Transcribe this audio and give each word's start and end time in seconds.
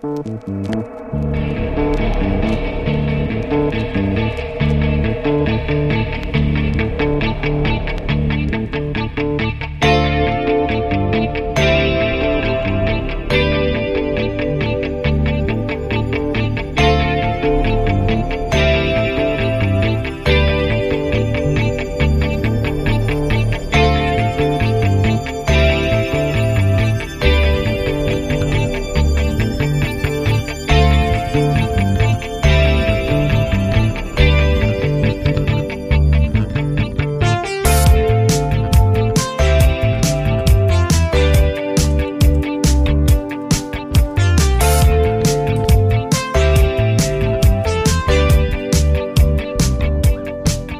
Música 0.00 0.77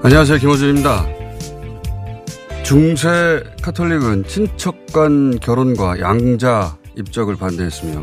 안녕하세요. 0.08 0.38
김호준입니다. 0.38 1.06
중세 2.64 3.42
카톨릭은 3.60 4.24
친척 4.24 4.86
간 4.86 5.38
결혼과 5.38 6.00
양자 6.00 6.78
입적을 6.96 7.36
반대했으며 7.36 8.02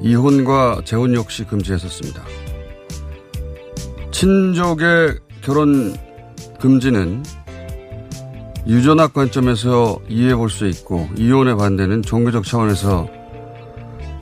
이혼과 0.00 0.80
재혼 0.84 1.14
역시 1.14 1.44
금지했었습니다. 1.44 2.20
친족의 4.10 5.20
결혼 5.40 5.94
금지는 6.58 7.22
유전학 8.66 9.12
관점에서 9.12 10.00
이해해 10.08 10.34
볼 10.34 10.50
수 10.50 10.66
있고 10.66 11.08
이혼의 11.16 11.56
반대는 11.56 12.02
종교적 12.02 12.42
차원에서 12.42 13.08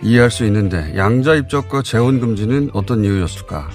이해할 0.03 0.31
수 0.31 0.45
있는데 0.45 0.95
양자 0.95 1.37
입적과 1.37 1.81
재혼 1.81 2.21
금지는 2.21 2.69
어떤 2.75 3.03
이유였을까? 3.03 3.71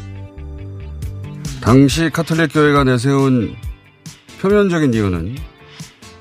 당시 1.67 2.09
카톨릭 2.09 2.53
교회가 2.53 2.85
내세운 2.85 3.53
표면적인 4.39 4.94
이유는 4.94 5.35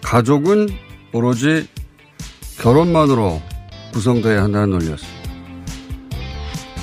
가족은 0.02 0.68
오로지 1.12 1.68
결혼만으로 2.58 3.40
구성돼야 3.92 4.42
한다는 4.42 4.70
논리였습니다. 4.70 5.30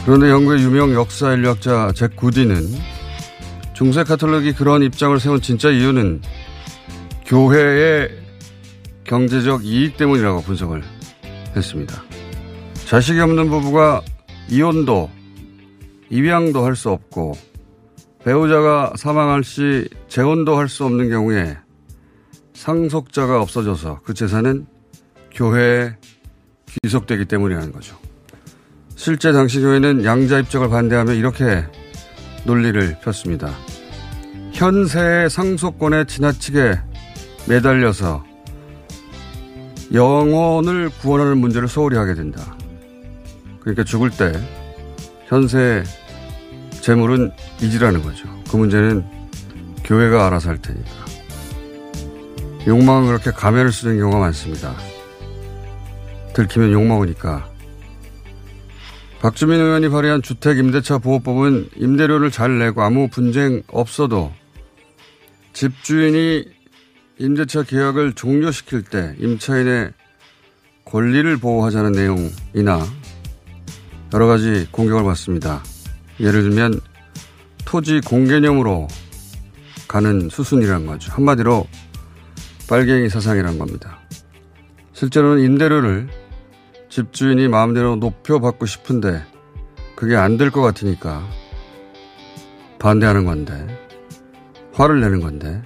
그런데 0.06 0.30
영국의 0.30 0.64
유명 0.64 0.94
역사 0.94 1.34
인류학자 1.34 1.92
잭 1.94 2.16
구디는 2.16 2.64
중세 3.74 4.06
카톨릭이 4.06 4.54
그런 4.54 4.82
입장을 4.82 5.20
세운 5.20 5.42
진짜 5.42 5.70
이유는 5.70 6.22
교회의 7.26 8.12
경제적 9.04 9.66
이익 9.66 9.98
때문이라고 9.98 10.42
분석을 10.42 10.82
했습니다. 11.54 12.02
자식이 12.86 13.20
없는 13.20 13.50
부부가 13.50 14.02
이혼도 14.50 15.10
입양도 16.10 16.64
할 16.64 16.78
수 16.78 16.92
없고 16.92 17.36
배우자가 18.24 18.94
사망할 18.96 19.44
시 19.44 19.88
재혼도 20.08 20.58
할 20.58 20.68
수 20.68 20.86
없는 20.86 21.10
경우에 21.10 21.58
상속자가 22.54 23.42
없어져서 23.42 24.02
그 24.04 24.14
재산은 24.14 24.66
교회에 25.34 25.96
귀속되기 26.84 27.26
때문이라는 27.26 27.72
거죠. 27.72 27.98
실제 28.96 29.32
당시 29.32 29.60
교회는 29.60 30.06
양자 30.06 30.40
입적을 30.40 30.70
반대하며 30.70 31.14
이렇게 31.14 31.66
논리를 32.46 32.98
폈습니다. 33.04 33.52
현세의 34.54 35.30
상속권에 35.30 36.06
지나치게 36.06 36.80
매달려서 37.50 38.24
영혼을 39.94 40.90
구원하는 41.02 41.38
문제를 41.40 41.68
소홀히 41.68 41.98
하게 41.98 42.14
된다. 42.14 42.56
그러니까 43.60 43.84
죽을 43.84 44.10
때 44.10 44.32
현세 45.28 45.84
재물은 46.84 47.32
잊으라는 47.62 48.02
거죠. 48.02 48.28
그 48.52 48.58
문제는 48.58 49.06
교회가 49.86 50.28
알아서 50.28 50.50
할 50.50 50.62
테니까. 50.62 50.90
욕망은 52.68 53.08
그렇게 53.08 53.32
가면을 53.32 53.72
쓰는 53.72 53.98
경우가 54.00 54.20
많습니다. 54.20 54.76
들키면 56.34 56.74
욕먹으니까. 56.74 57.50
박주민 59.22 59.62
의원이 59.62 59.88
발의한 59.88 60.22
주택 60.22 60.58
임대차 60.58 60.98
보호법은 60.98 61.70
임대료를 61.78 62.32
잘 62.32 62.60
내고 62.60 62.82
아무 62.82 63.08
분쟁 63.08 63.64
없어도 63.68 64.34
집주인이 65.54 66.44
임대차 67.18 67.64
계약을 67.64 68.12
종료시킬 68.12 68.84
때 68.84 69.16
임차인의 69.20 69.94
권리를 70.84 71.38
보호하자는 71.38 71.94
내용이나 71.94 72.86
여러 74.14 74.28
가지 74.28 74.68
공격을 74.72 75.06
받습니다. 75.06 75.64
예를 76.24 76.44
들면 76.44 76.80
토지 77.66 78.02
공개념으로 78.02 78.88
가는 79.88 80.30
수순이라는 80.30 80.86
거죠. 80.88 81.12
한마디로 81.12 81.68
빨갱이 82.70 83.10
사상이라는 83.10 83.60
겁니다. 83.60 84.00
실제로는 84.94 85.44
임대료를 85.44 86.08
집주인이 86.90 87.48
마음대로 87.48 87.96
높여받고 87.98 88.66
싶은데 88.66 89.24
그게 89.96 90.16
안 90.16 90.38
될 90.38 90.50
것 90.52 90.62
같으니까 90.62 91.28
반대하는 92.80 93.26
건데 93.26 93.68
화를 94.74 95.02
내는 95.02 95.20
건데 95.20 95.62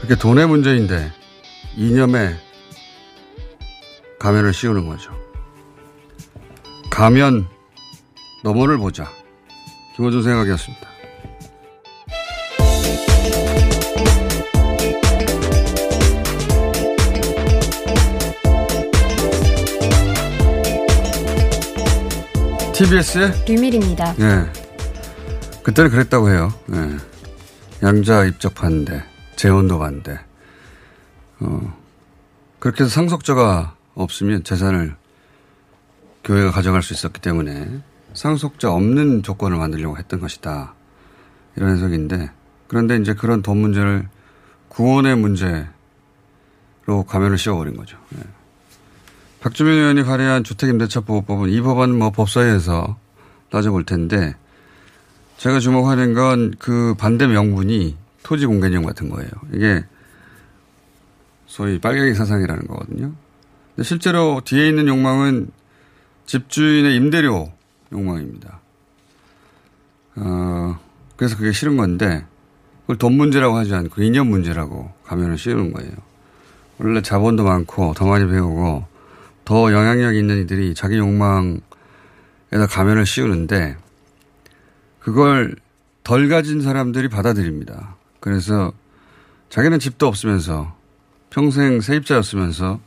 그게 0.00 0.16
돈의 0.16 0.46
문제인데 0.48 1.12
이념에 1.76 2.34
가면을 4.18 4.52
씌우는 4.52 4.86
거죠. 4.88 5.12
가면 6.90 7.46
너머를 8.44 8.78
보자. 8.78 9.10
김호준 10.02 10.24
생각이었습니다. 10.24 10.88
TBS의 22.74 23.44
류밀입니다. 23.46 24.16
예. 24.18 24.50
그때는 25.62 25.92
그랬다고 25.92 26.30
해요. 26.30 26.52
예. 26.72 27.86
양자 27.86 28.24
입적 28.24 28.56
반대, 28.56 29.04
재혼도 29.36 29.78
반대. 29.78 30.18
어, 31.38 31.78
그렇게 32.58 32.82
해서 32.82 32.92
상속자가 32.92 33.76
없으면 33.94 34.42
재산을 34.42 34.96
교회가 36.24 36.50
가져갈 36.50 36.82
수 36.82 36.92
있었기 36.92 37.20
때문에 37.20 37.82
상속자 38.14 38.72
없는 38.72 39.22
조건을 39.22 39.58
만들려고 39.58 39.98
했던 39.98 40.20
것이다. 40.20 40.74
이런 41.56 41.74
해석인데 41.74 42.30
그런데 42.68 42.96
이제 42.96 43.14
그런 43.14 43.42
돈 43.42 43.58
문제를 43.58 44.08
구원의 44.68 45.16
문제로 45.16 45.66
가면을 47.06 47.36
씌워버린 47.38 47.76
거죠. 47.76 47.98
예. 48.16 48.20
박주민 49.40 49.74
의원이 49.74 50.04
발의한 50.04 50.44
주택임대차보호법은 50.44 51.50
이 51.50 51.60
법안은 51.60 51.98
뭐 51.98 52.10
법사위에서 52.10 52.96
따져볼 53.50 53.84
텐데 53.84 54.34
제가 55.36 55.58
주목하는 55.58 56.14
건 56.14 56.54
그 56.58 56.94
반대 56.96 57.26
명분이 57.26 57.96
토지 58.22 58.46
공개념 58.46 58.84
같은 58.84 59.10
거예요. 59.10 59.28
이게 59.52 59.84
소위 61.46 61.80
빨갱이 61.80 62.14
사상이라는 62.14 62.66
거거든요. 62.68 63.12
근데 63.74 63.86
실제로 63.86 64.40
뒤에 64.44 64.68
있는 64.68 64.86
욕망은 64.86 65.50
집주인의 66.26 66.94
임대료 66.96 67.52
욕망입니다. 67.92 68.60
어, 70.16 70.78
그래서 71.16 71.36
그게 71.36 71.52
싫은 71.52 71.76
건데 71.76 72.24
그걸 72.82 72.98
돈 72.98 73.14
문제라고 73.14 73.56
하지 73.56 73.74
않고 73.74 74.02
인연 74.02 74.28
문제라고 74.28 74.90
가면을 75.04 75.38
씌우는 75.38 75.72
거예요. 75.72 75.92
원래 76.78 77.00
자본도 77.00 77.44
많고 77.44 77.94
더 77.94 78.06
많이 78.06 78.26
배우고 78.26 78.84
더 79.44 79.72
영향력 79.72 80.16
있는 80.16 80.42
이들이 80.42 80.74
자기 80.74 80.98
욕망에다 80.98 81.60
가면을 82.68 83.06
씌우는데 83.06 83.76
그걸 84.98 85.54
덜 86.04 86.28
가진 86.28 86.60
사람들이 86.60 87.08
받아들입니다. 87.08 87.96
그래서 88.20 88.72
자기는 89.48 89.78
집도 89.78 90.06
없으면서 90.06 90.74
평생 91.30 91.80
세입자였으면서 91.80 92.80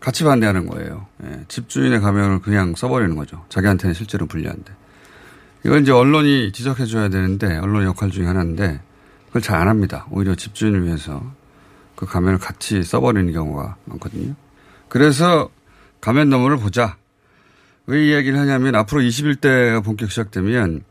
같이 0.00 0.24
반대하는 0.24 0.66
거예요. 0.66 1.06
예, 1.24 1.44
집주인의 1.48 2.00
가면을 2.00 2.40
그냥 2.40 2.74
써버리는 2.74 3.14
거죠. 3.16 3.44
자기한테는 3.48 3.94
실제로 3.94 4.26
불리한데. 4.26 4.72
이걸 5.64 5.82
이제 5.82 5.92
언론이 5.92 6.52
지적해줘야 6.52 7.08
되는데 7.08 7.58
언론 7.58 7.84
역할 7.84 8.10
중에 8.10 8.26
하나인데 8.26 8.80
그걸 9.26 9.42
잘 9.42 9.56
안 9.60 9.68
합니다. 9.68 10.06
오히려 10.10 10.34
집주인을 10.34 10.84
위해서 10.84 11.22
그 11.96 12.06
가면을 12.06 12.38
같이 12.38 12.82
써버리는 12.82 13.32
경우가 13.32 13.76
많거든요. 13.84 14.34
그래서 14.88 15.50
가면 16.00 16.30
너머를 16.30 16.58
보자. 16.58 16.96
왜 17.86 18.06
이야기를 18.06 18.38
하냐면 18.38 18.74
앞으로 18.76 19.00
21대가 19.00 19.82
본격 19.82 20.10
시작되면 20.10 20.82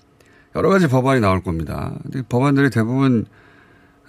여러 0.55 0.69
가지 0.69 0.87
법안이 0.87 1.21
나올 1.21 1.41
겁니다. 1.43 1.93
근데 2.03 2.23
법안들이 2.27 2.71
대부분 2.71 3.25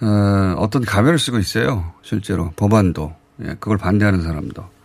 어, 0.01 0.55
어떤 0.57 0.83
가면을 0.83 1.19
쓰고 1.19 1.39
있어요. 1.39 1.93
실제로 2.01 2.51
법안도 2.55 3.15
예, 3.43 3.45
그걸 3.59 3.77
반대하는 3.77 4.21
사람도 4.21 4.78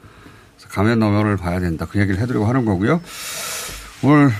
가면 0.75 0.99
너머를 0.99 1.37
봐야 1.37 1.61
된다. 1.61 1.87
그 1.88 2.00
얘기를 2.00 2.21
해드리고 2.21 2.47
하는 2.47 2.65
거고요. 2.65 3.00
오늘 4.03 4.31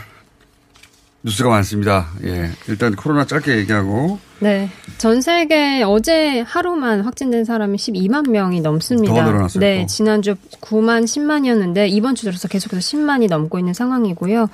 뉴스가 1.23 1.49
많습니다. 1.49 2.09
예. 2.25 2.51
일단 2.67 2.97
코로나 2.97 3.25
짧게 3.25 3.57
얘기하고. 3.59 4.19
네. 4.41 4.69
전 4.99 5.23
세계 5.23 5.83
어제 5.85 6.41
하루만 6.41 7.03
확진된 7.03 7.45
사람이 7.45 7.79
12만 7.79 8.29
명이 8.29 8.61
넘습니다. 8.63 9.15
더 9.15 9.23
늘어났어요. 9.23 9.61
네. 9.61 9.83
또. 9.83 9.87
지난주 9.87 10.35
9만 10.61 11.05
10만이었는데 11.05 11.89
이번 11.89 12.17
주 12.17 12.25
들어서 12.25 12.49
계속해서 12.49 12.81
10만이 12.81 13.29
넘고 13.29 13.61
있는 13.61 13.73
상황이고요. 13.73 14.49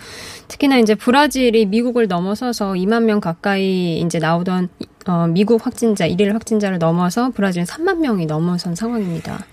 특히나 0.49 0.77
이제 0.77 0.94
브라질이 0.94 1.65
미국을 1.65 2.09
넘어서서 2.09 2.75
2만 2.75 3.05
명 3.05 3.21
가까이 3.21 4.00
이제 4.00 4.19
나오던 4.19 4.69
어, 5.06 5.27
미국 5.29 5.65
확진자, 5.65 6.05
일일 6.05 6.35
확진자를 6.35 6.79
넘어서 6.79 7.31
브라질은 7.31 7.65
3만 7.65 7.97
명이 8.00 8.27
넘어선 8.27 8.75
상황입니다. 8.75 9.44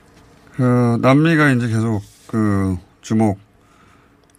그 0.57 0.99
남미가 1.01 1.51
이제 1.51 1.67
계속 1.67 2.01
그 2.27 2.77
주목 3.01 3.39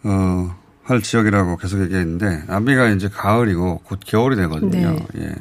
어, 0.05 0.56
할 0.82 1.02
지역이라고 1.02 1.56
계속 1.56 1.81
얘기했는데 1.82 2.44
남미가 2.46 2.90
이제 2.90 3.08
가을이고 3.08 3.82
곧 3.85 4.00
겨울이 4.05 4.37
되거든요. 4.37 4.96
네. 5.14 5.20
예. 5.20 5.35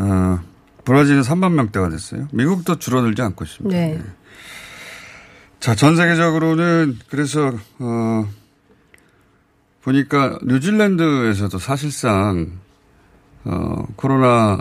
어, 0.00 0.40
브라질은 0.84 1.22
3만 1.22 1.52
명대가 1.52 1.88
됐어요. 1.88 2.28
미국도 2.32 2.78
줄어들지 2.78 3.22
않고 3.22 3.44
있습니다. 3.44 3.76
네. 3.76 3.94
예. 3.94 4.02
자, 5.60 5.74
전 5.74 5.96
세계적으로는 5.96 6.98
그래서 7.10 7.52
어 7.78 8.28
보니까 9.82 10.38
뉴질랜드에서도 10.44 11.58
사실상 11.58 12.52
어 13.44 13.86
코로나 13.96 14.60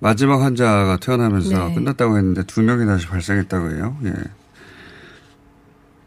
마지막 0.00 0.42
환자가 0.42 0.98
태어나면서 0.98 1.68
네. 1.68 1.74
끝났다고 1.74 2.16
했는데 2.18 2.42
두 2.44 2.62
명이 2.62 2.86
다시 2.86 3.06
발생했다고 3.06 3.70
해요. 3.70 3.96
예. 4.04 4.12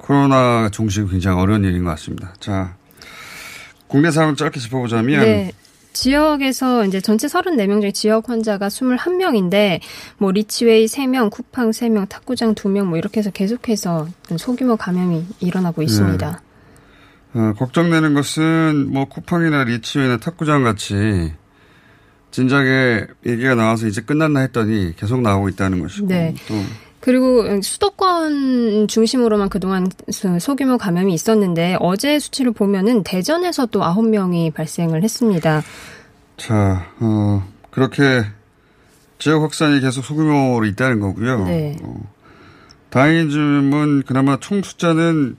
코로나 0.07 0.69
종식이 0.69 1.09
굉장히 1.09 1.37
어려운 1.37 1.65
일인 1.65 1.83
것 1.83 1.89
같습니다. 1.91 2.33
자, 2.39 2.77
국내 3.87 4.09
상황 4.09 4.37
짧게 4.37 4.57
짚어보자면 4.57 5.19
네. 5.19 5.51
지역에서 5.91 6.85
이제 6.85 7.01
전체 7.01 7.27
34명 7.27 7.81
중에 7.81 7.91
지역 7.91 8.29
환자가 8.29 8.69
21명인데 8.69 9.81
뭐 10.17 10.31
리치웨이 10.31 10.85
3명, 10.85 11.29
쿠팡 11.29 11.71
3명, 11.71 12.07
탁구장 12.07 12.55
2명 12.55 12.85
뭐 12.85 12.97
이렇게 12.97 13.19
해서 13.19 13.31
계속해서 13.31 14.07
소규모 14.37 14.77
감염이 14.77 15.25
일어나고 15.41 15.81
있습니다. 15.81 16.41
어, 17.33 17.53
걱정되는 17.57 18.13
것은 18.13 18.89
뭐 18.89 19.05
쿠팡이나 19.05 19.65
리치웨이나 19.65 20.17
탁구장 20.17 20.63
같이 20.63 21.33
진작에 22.31 23.07
얘기가 23.25 23.55
나와서 23.55 23.87
이제 23.87 24.01
끝났나 24.01 24.39
했더니 24.41 24.95
계속 24.95 25.21
나오고 25.21 25.49
있다는 25.49 25.81
것이고 25.81 26.07
네. 26.07 26.33
또 26.47 26.55
그리고 27.07 27.61
수도권 27.61 28.89
중심으로만 28.89 29.47
그동안 29.47 29.87
소- 30.11 30.37
소규모 30.39 30.77
감염이 30.77 31.13
있었는데 31.13 31.77
어제 31.79 32.19
수치를 32.19 32.51
보면은 32.51 33.03
대전에서 33.03 33.67
또 33.67 33.79
9명이 33.79 34.53
발생을 34.53 35.03
했습니다. 35.03 35.63
자, 36.35 36.85
어, 36.99 37.47
그렇게 37.71 38.25
지역 39.19 39.41
확산이 39.41 39.79
계속 39.79 40.03
소규모로 40.03 40.65
있다는 40.65 40.99
거고요. 40.99 41.45
네. 41.45 41.77
어, 41.81 41.95
다행인 42.89 43.29
점은 43.29 44.03
그나마 44.05 44.37
총 44.41 44.61
숫자는 44.61 45.37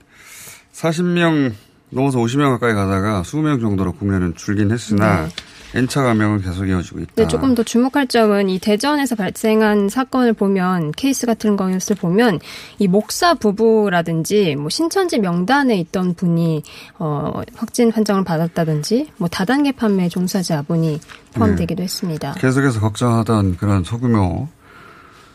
40명 0.73 1.53
넘어서 1.91 2.17
50명 2.17 2.49
가까이 2.49 2.73
가다가 2.73 3.21
20명 3.21 3.61
정도로 3.61 3.91
국내는 3.93 4.33
줄긴 4.35 4.71
했으나 4.71 5.27
네. 5.27 5.29
N차 5.75 6.01
감염은 6.01 6.41
계속 6.41 6.67
이어지고 6.67 6.99
있다. 6.99 7.11
근데 7.15 7.27
조금 7.27 7.53
더 7.53 7.63
주목할 7.63 8.07
점은 8.07 8.49
이 8.49 8.59
대전에서 8.59 9.15
발생한 9.15 9.89
사건을 9.89 10.33
보면 10.33 10.91
케이스 10.93 11.27
같은 11.27 11.55
것을 11.55 11.95
보면 11.95 12.39
이 12.79 12.87
목사 12.87 13.35
부부라든지 13.35 14.55
뭐 14.55 14.69
신천지 14.69 15.19
명단에 15.19 15.77
있던 15.77 16.15
분이 16.15 16.63
어 16.97 17.41
확진 17.55 17.91
판정을 17.91 18.23
받았다든지 18.23 19.11
뭐 19.17 19.27
다단계 19.27 19.73
판매 19.73 20.09
종사자분이 20.09 20.99
포함되기도 21.33 21.83
했습니다. 21.83 22.33
계속해서 22.33 22.79
걱정하던 22.79 23.57
그런 23.57 23.83
소규모 23.83 24.47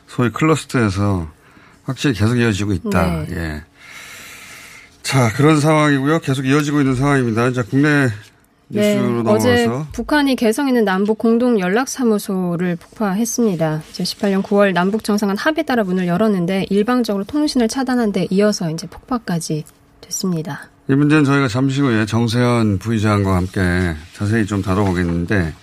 소위 0.08 0.30
클러스터에서 0.30 1.28
확실히 1.84 2.14
계속 2.14 2.36
이어지고 2.36 2.72
있다. 2.72 3.06
네. 3.06 3.26
예. 3.30 3.64
자, 5.02 5.30
그런 5.34 5.60
상황이고요. 5.60 6.20
계속 6.20 6.46
이어지고 6.46 6.80
있는 6.80 6.94
상황입니다. 6.94 7.52
자, 7.52 7.62
국내 7.62 8.08
네, 8.68 8.98
어제 9.26 9.68
북한이 9.92 10.36
개성있는 10.36 10.84
남북 10.84 11.18
공동 11.18 11.60
연락 11.60 11.88
사무소를 11.88 12.76
폭파했습니다. 12.76 13.82
2018년 13.92 14.42
9월 14.42 14.72
남북 14.72 15.04
정상간 15.04 15.36
합의에 15.36 15.64
따라 15.64 15.84
문을 15.84 16.06
열었는데 16.06 16.66
일방적으로 16.70 17.24
통신을 17.24 17.68
차단한 17.68 18.12
데 18.12 18.26
이어서 18.30 18.70
이제 18.70 18.86
폭파까지 18.86 19.64
됐습니다. 20.00 20.68
이 20.88 20.94
문제는 20.94 21.24
저희가 21.24 21.48
잠시 21.48 21.80
후에 21.80 22.04
정세현 22.04 22.78
부의장과 22.78 23.36
함께 23.36 23.94
자세히 24.12 24.44
좀 24.44 24.60
다뤄보겠는데, 24.60 25.54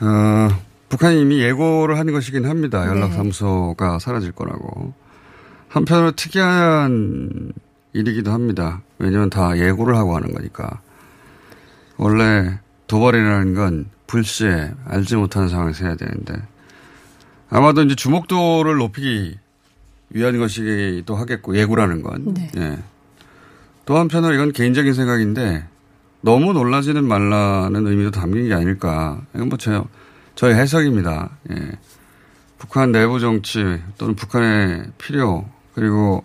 어, 0.00 0.48
북한이 0.90 1.22
이미 1.22 1.40
예고를 1.40 1.98
한 1.98 2.12
것이긴 2.12 2.44
합니다. 2.44 2.86
연락사무소가 2.86 3.98
사라질 3.98 4.32
거라고. 4.32 4.92
한편으로 5.68 6.12
특이한 6.12 7.52
일이기도 7.94 8.30
합니다. 8.30 8.82
왜냐하면 8.98 9.30
다 9.30 9.56
예고를 9.56 9.96
하고 9.96 10.14
하는 10.14 10.34
거니까. 10.34 10.80
원래 12.02 12.58
도발이라는 12.88 13.54
건 13.54 13.86
불시에 14.06 14.72
알지 14.86 15.16
못하는 15.16 15.48
상황에서 15.48 15.84
해야 15.84 15.96
되는데, 15.96 16.34
아마도 17.48 17.82
이제 17.82 17.94
주목도를 17.94 18.76
높이기 18.76 19.38
위한 20.10 20.38
것이기도 20.38 21.14
하겠고, 21.14 21.56
예고라는 21.56 22.02
건. 22.02 22.34
네. 22.34 22.50
예. 22.56 22.78
또 23.84 23.98
한편으로 23.98 24.34
이건 24.34 24.52
개인적인 24.52 24.94
생각인데 24.94 25.64
너무 26.20 26.52
놀라지는 26.52 27.04
말라는 27.04 27.86
의미도 27.86 28.10
담긴 28.10 28.48
게 28.48 28.54
아닐까. 28.54 29.20
이건 29.34 29.48
뭐 29.48 29.58
저, 29.58 29.86
저의 30.34 30.54
해석입니다. 30.54 31.30
예. 31.50 31.72
북한 32.58 32.92
내부 32.92 33.18
정치 33.18 33.80
또는 33.98 34.14
북한의 34.14 34.84
필요 34.98 35.48
그리고 35.74 36.24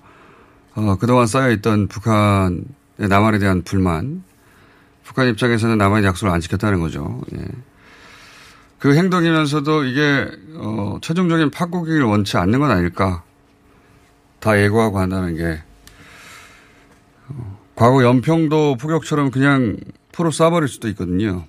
어, 0.75 0.95
그동안 0.99 1.25
쌓여있던 1.25 1.87
북한의 1.87 2.61
남한에 3.09 3.39
대한 3.39 3.63
불만 3.63 4.23
북한 5.17 5.29
입장에서는 5.29 5.79
남한의 5.79 6.05
약속을 6.05 6.31
안 6.31 6.39
지켰다는 6.41 6.79
거죠. 6.79 7.23
예. 7.33 7.43
그 8.77 8.95
행동이면서도 8.95 9.85
이게 9.85 10.29
어, 10.53 10.99
최종적인 11.01 11.49
파국을 11.49 12.03
원치 12.03 12.37
않는 12.37 12.59
건 12.59 12.69
아닐까. 12.69 13.23
다 14.39 14.61
예고하고 14.61 14.99
한다는 14.99 15.35
게 15.35 15.63
과거 17.73 18.03
연평도 18.03 18.77
포격처럼 18.77 19.31
그냥 19.31 19.77
포로 20.11 20.29
쏴버릴 20.29 20.67
수도 20.67 20.87
있거든요. 20.89 21.45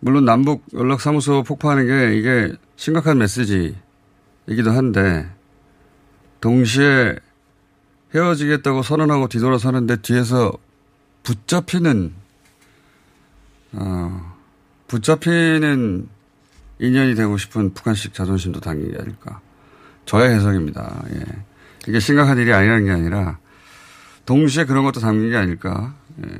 물론 0.00 0.24
남북 0.24 0.64
연락사무소 0.72 1.44
폭파하는 1.44 1.86
게 1.86 2.18
이게 2.18 2.52
심각한 2.74 3.18
메시지이기도 3.18 4.72
한데 4.72 5.30
동시에 6.40 7.14
헤어지겠다고 8.12 8.82
선언하고 8.82 9.28
뒤돌아서는데 9.28 9.98
뒤에서 10.02 10.52
붙잡히는 11.22 12.23
어, 13.74 14.34
붙잡히는 14.88 16.08
인연이 16.78 17.14
되고 17.14 17.36
싶은 17.36 17.74
북한식 17.74 18.14
자존심도 18.14 18.60
담긴 18.60 18.92
게 18.92 18.98
아닐까. 18.98 19.40
저의 20.06 20.34
해석입니다. 20.34 21.04
예. 21.14 21.24
이게 21.88 22.00
심각한 22.00 22.38
일이 22.38 22.52
아니라는 22.52 22.84
게 22.84 22.90
아니라 22.90 23.38
동시에 24.26 24.64
그런 24.64 24.84
것도 24.84 25.00
담긴 25.00 25.30
게 25.30 25.36
아닐까. 25.36 25.94
예. 26.24 26.30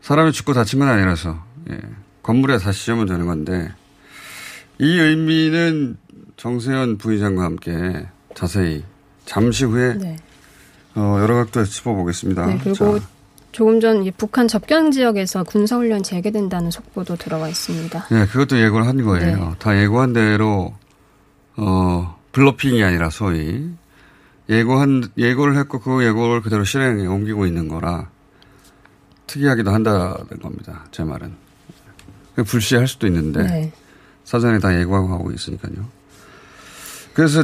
사람이 0.00 0.32
죽고 0.32 0.54
다친 0.54 0.78
건 0.78 0.88
아니라서 0.88 1.42
예. 1.70 1.80
건물에 2.22 2.58
다시 2.58 2.86
지으면 2.86 3.06
되는 3.06 3.26
건데 3.26 3.72
이 4.78 4.98
의미는 4.98 5.96
정세현 6.36 6.98
부의장과 6.98 7.42
함께 7.42 8.06
자세히 8.34 8.84
잠시 9.24 9.64
후에 9.64 9.94
네. 9.94 10.16
어, 10.94 11.18
여러 11.20 11.34
각도에서 11.36 11.70
짚어보겠습니다. 11.70 12.46
네, 12.46 12.60
그리고 12.62 12.98
자, 13.00 13.06
조금 13.58 13.80
전이 13.80 14.12
북한 14.12 14.46
접경 14.46 14.92
지역에서 14.92 15.42
군사훈련 15.42 16.04
재개된다는 16.04 16.70
속보도 16.70 17.16
들어와 17.16 17.48
있습니다. 17.48 18.06
네, 18.08 18.26
그것도 18.26 18.60
예고를 18.60 18.86
한 18.86 19.02
거예요. 19.02 19.36
네. 19.36 19.54
다 19.58 19.76
예고한 19.76 20.12
대로 20.12 20.76
어, 21.56 22.16
블러핑이 22.30 22.84
아니라 22.84 23.10
소위 23.10 23.68
예고한 24.48 25.08
예고를 25.18 25.56
했고 25.56 25.80
그 25.80 26.04
예고를 26.04 26.42
그대로 26.42 26.62
실행에 26.62 27.04
옮기고 27.04 27.46
있는 27.46 27.66
거라 27.66 28.08
특이하기도 29.26 29.72
한다는 29.72 30.38
겁니다. 30.40 30.84
제 30.92 31.02
말은 31.02 31.34
불시할 32.46 32.86
수도 32.86 33.08
있는데 33.08 33.42
네. 33.42 33.72
사전에 34.22 34.60
다 34.60 34.72
예고하고 34.78 35.08
하고 35.08 35.32
있으니까요. 35.32 35.84
그래서 37.12 37.42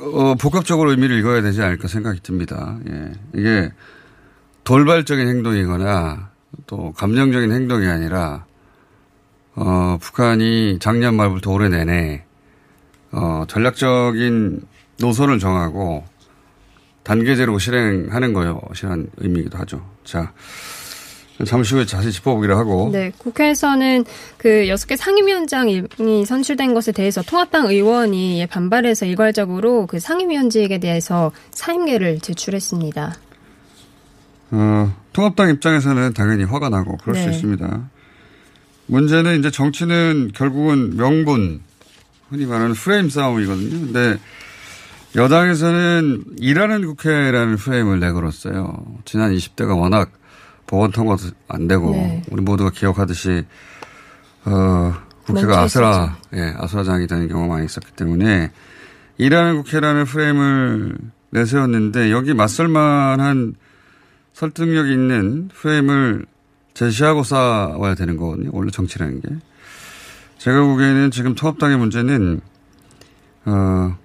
어, 0.00 0.34
복합적으로 0.34 0.90
의미를 0.90 1.16
읽어야 1.20 1.40
되지 1.40 1.62
않을까 1.62 1.86
생각이 1.86 2.18
듭니다. 2.24 2.76
예. 2.88 3.12
이게 3.32 3.70
돌발적인 4.66 5.28
행동이거나 5.28 6.30
또 6.66 6.92
감정적인 6.92 7.52
행동이 7.52 7.86
아니라 7.86 8.44
어, 9.54 9.96
북한이 10.00 10.78
작년 10.80 11.14
말부터 11.14 11.52
올해 11.52 11.68
내내 11.68 12.24
어, 13.12 13.44
전략적인 13.46 14.60
노선을 15.00 15.38
정하고 15.38 16.04
단계제로 17.04 17.60
실행하는 17.60 18.32
것이라는 18.32 19.10
의미이기도 19.18 19.56
하죠. 19.58 19.88
자, 20.02 20.32
잠시 21.46 21.76
후에 21.76 21.86
자세히 21.86 22.10
짚어보기로 22.10 22.58
하고. 22.58 22.90
네, 22.92 23.12
국회에서는 23.16 24.04
그 24.36 24.66
여섯 24.66 24.88
개 24.88 24.96
상임위원장이 24.96 25.84
선출된 26.26 26.74
것에 26.74 26.90
대해서 26.90 27.22
통합당 27.22 27.68
의원이 27.68 28.44
반발해서 28.50 29.06
일괄적으로 29.06 29.86
그 29.86 30.00
상임위원직에 30.00 30.78
대해서 30.78 31.30
사임계를 31.52 32.18
제출했습니다. 32.18 33.14
어, 34.50 34.94
통합당 35.12 35.50
입장에서는 35.50 36.12
당연히 36.12 36.44
화가 36.44 36.68
나고 36.68 36.96
그럴 36.98 37.16
수 37.16 37.26
네. 37.26 37.34
있습니다. 37.34 37.90
문제는 38.86 39.38
이제 39.38 39.50
정치는 39.50 40.30
결국은 40.34 40.96
명분, 40.96 41.60
흔히 42.28 42.46
말하는 42.46 42.74
프레임 42.74 43.08
싸움이거든요. 43.08 43.70
근데 43.70 44.18
여당에서는 45.16 46.24
일하는 46.38 46.86
국회라는 46.86 47.56
프레임을 47.56 48.00
내걸었어요. 48.00 48.76
지난 49.04 49.32
20대가 49.32 49.78
워낙 49.78 50.10
법원 50.66 50.90
통과도 50.90 51.28
안 51.48 51.68
되고 51.68 51.90
네. 51.92 52.22
우리 52.30 52.42
모두가 52.42 52.70
기억하듯이 52.70 53.44
어, 54.44 54.94
국회가 55.24 55.62
아수라, 55.62 56.16
예, 56.34 56.54
아수라장이 56.56 57.08
되는 57.08 57.28
경우가 57.28 57.54
많이 57.54 57.66
있었기 57.66 57.92
때문에 57.92 58.52
일하는 59.18 59.56
국회라는 59.56 60.04
프레임을 60.04 60.96
내세웠는데 61.30 62.12
여기 62.12 62.32
맞설만한 62.34 63.54
설득력 64.36 64.90
있는 64.90 65.48
프레임을 65.48 66.26
제시하고 66.74 67.22
싸워야 67.22 67.94
되는 67.94 68.18
거거든요. 68.18 68.50
원래 68.52 68.70
정치라는 68.70 69.22
게. 69.22 69.30
제가 70.36 70.62
보기에는 70.62 71.10
지금 71.10 71.34
통합당의 71.34 71.78
문제는, 71.78 72.42
어, 73.46 73.96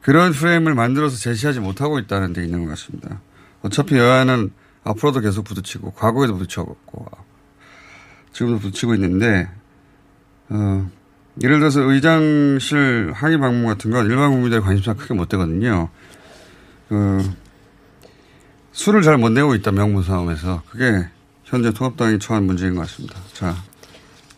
그런 0.00 0.32
프레임을 0.32 0.74
만들어서 0.74 1.18
제시하지 1.18 1.60
못하고 1.60 1.98
있다는 1.98 2.32
데 2.32 2.42
있는 2.42 2.64
것 2.64 2.70
같습니다. 2.70 3.20
어차피 3.60 3.96
여야는 3.96 4.50
앞으로도 4.82 5.20
계속 5.20 5.44
부딪히고, 5.44 5.90
과거에도 5.90 6.32
부딪혀왔고, 6.38 7.06
지금도 8.32 8.60
부딪히고 8.60 8.94
있는데, 8.94 9.50
어, 10.48 10.90
예를 11.42 11.58
들어서 11.58 11.82
의장실 11.82 13.12
항의 13.14 13.36
방문 13.36 13.66
같은 13.66 13.90
건 13.90 14.06
일반 14.06 14.30
국민들의 14.30 14.62
관심사가 14.62 14.98
크게 14.98 15.12
못 15.12 15.28
되거든요. 15.28 15.90
그, 16.88 17.22
술을 18.74 19.02
잘못 19.02 19.30
내고 19.30 19.54
있다, 19.54 19.70
명분 19.70 20.02
싸움에서. 20.02 20.62
그게 20.68 21.06
현재 21.44 21.72
통합당이 21.72 22.18
처한 22.18 22.44
문제인 22.44 22.74
것 22.74 22.82
같습니다. 22.82 23.16
자, 23.32 23.54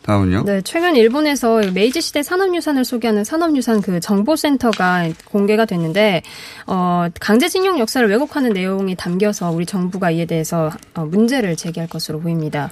다음은요. 0.03 0.43
네, 0.45 0.61
최근 0.61 0.95
일본에서 0.95 1.59
메이지 1.73 2.01
시대 2.01 2.21
산업유산을 2.21 2.85
소개하는 2.85 3.23
산업유산 3.23 3.81
그 3.81 3.99
정보센터가 3.99 5.09
공개가 5.25 5.65
됐는데, 5.65 6.21
어, 6.67 7.07
강제징용 7.19 7.79
역사를 7.79 8.07
왜곡하는 8.07 8.53
내용이 8.53 8.95
담겨서 8.95 9.49
우리 9.49 9.65
정부가 9.65 10.11
이에 10.11 10.25
대해서 10.25 10.71
어, 10.93 11.03
문제를 11.05 11.55
제기할 11.55 11.89
것으로 11.89 12.19
보입니다. 12.21 12.69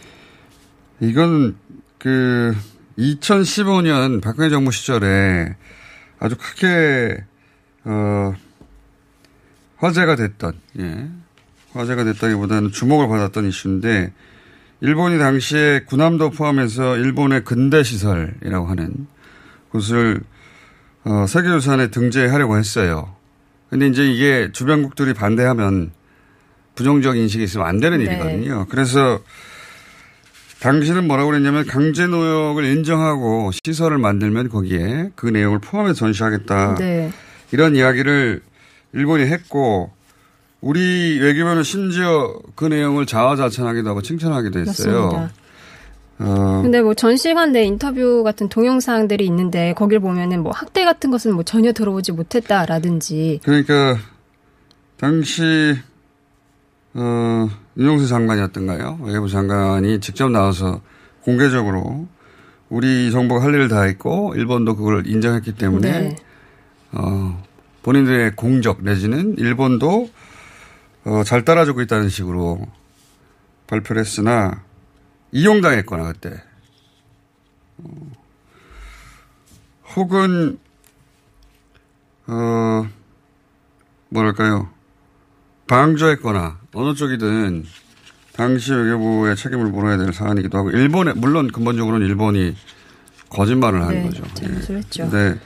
이건 0.99 1.57
그 1.97 2.55
2015년 2.99 4.21
박근혜 4.21 4.49
정부 4.49 4.71
시절에 4.71 5.55
아주 6.19 6.35
크게 6.37 7.17
어 7.83 8.33
화제가 9.77 10.15
됐던 10.15 10.53
예. 10.79 11.09
화제가 11.75 12.03
됐다기보다는 12.05 12.71
주목을 12.71 13.07
받았던 13.07 13.47
이슈인데 13.47 14.13
일본이 14.81 15.17
당시에 15.19 15.81
군함도 15.85 16.31
포함해서 16.31 16.97
일본의 16.97 17.43
근대 17.43 17.83
시설이라고 17.83 18.67
하는 18.67 19.07
곳을 19.69 20.21
어, 21.03 21.25
세계유산에 21.27 21.91
등재하려고 21.91 22.57
했어요. 22.57 23.15
근데 23.69 23.87
이제 23.87 24.05
이게 24.05 24.49
주변국들이 24.51 25.13
반대하면 25.13 25.91
부정적 26.75 27.17
인식이 27.17 27.43
있으면 27.43 27.67
안 27.67 27.79
되는 27.79 27.97
네. 27.99 28.05
일이거든요. 28.05 28.65
그래서 28.69 29.19
당신은 30.59 31.07
뭐라고 31.07 31.29
그랬냐면 31.29 31.65
강제 31.65 32.07
노역을 32.07 32.65
인정하고 32.65 33.51
시설을 33.63 33.97
만들면 33.97 34.49
거기에 34.49 35.11
그 35.15 35.27
내용을 35.27 35.59
포함해서 35.59 35.93
전시하겠다. 35.93 36.75
네. 36.75 37.11
이런 37.51 37.75
이야기를 37.75 38.41
일본이 38.93 39.25
했고 39.25 39.91
우리 40.65 41.19
외교부는 41.19 41.61
심지어 41.61 42.33
그 42.55 42.65
내용을 42.65 43.05
자화자찬하기도 43.05 43.87
하고 43.87 44.01
칭찬하기도 44.01 44.61
했어요. 44.61 45.11
맞습니다. 45.11 45.33
어, 46.17 46.61
근데 46.63 46.81
뭐 46.81 46.95
전시관 46.95 47.51
내 47.51 47.63
인터뷰 47.63 48.23
같은 48.23 48.49
동영상들이 48.49 49.23
있는데 49.27 49.73
거길 49.73 49.99
보면은 49.99 50.41
뭐 50.41 50.51
학대 50.51 50.83
같은 50.83 51.11
것은 51.11 51.35
뭐 51.35 51.43
전혀 51.43 51.71
들어오지 51.71 52.13
못했다라든지 52.13 53.41
그러니까 53.43 53.97
당시 54.97 55.43
어, 56.95 57.47
윤용수 57.77 58.07
장관이었던가요? 58.07 59.01
외교부 59.03 59.29
장관이 59.29 59.99
직접 59.99 60.31
나와서 60.31 60.81
공개적으로 61.21 62.07
우리 62.69 63.11
정부가 63.11 63.43
할 63.43 63.53
일을 63.53 63.67
다 63.67 63.83
했고 63.83 64.33
일본도 64.35 64.77
그걸 64.77 65.05
인정했기 65.05 65.53
때문에 65.57 65.99
네. 65.99 66.15
어, 66.93 67.43
본인들의 67.83 68.35
공적 68.35 68.83
내지는 68.83 69.35
일본도 69.37 70.09
어, 71.05 71.23
잘 71.23 71.45
따라주고 71.45 71.81
있다는 71.81 72.09
식으로 72.09 72.65
발표를 73.67 74.01
했으나 74.01 74.63
이용당했거나 75.31 76.11
그때 76.13 76.41
어, 77.77 78.11
혹은 79.95 80.59
어, 82.27 82.87
뭐랄까요 84.09 84.69
방조했거나 85.67 86.59
어느 86.73 86.95
쪽이든 86.95 87.65
당시 88.33 88.73
외교부의 88.73 89.35
책임을 89.35 89.65
물어야 89.67 89.97
될 89.97 90.11
사안이기도 90.11 90.57
하고 90.57 90.71
일본에 90.71 91.13
물론 91.13 91.51
근본적으로는 91.51 92.05
일본이 92.05 92.55
거짓말을 93.29 93.81
한 93.81 93.89
네, 93.89 94.03
거죠. 94.03 94.23
잘못을 94.33 94.77
했죠. 94.77 95.09
네. 95.09 95.39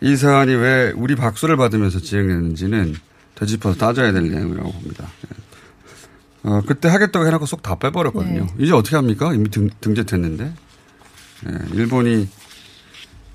이 0.00 0.16
사안이 0.16 0.54
왜 0.54 0.92
우리 0.96 1.14
박수를 1.14 1.56
받으면서 1.56 2.00
진행됐는지는 2.00 2.94
되짚어서 3.40 3.78
따져야 3.78 4.12
될 4.12 4.30
내용이라고 4.30 4.70
봅니다. 4.70 5.08
예. 5.26 6.48
어, 6.48 6.62
그때 6.66 6.88
하겠다고 6.88 7.26
해놓고 7.26 7.46
쏙 7.46 7.62
다 7.62 7.78
빼버렸거든요. 7.78 8.46
네. 8.46 8.54
이제 8.58 8.72
어떻게 8.72 8.96
합니까? 8.96 9.34
이미 9.34 9.50
등, 9.50 9.68
등재됐는데. 9.80 10.52
예, 11.48 11.74
일본이 11.74 12.28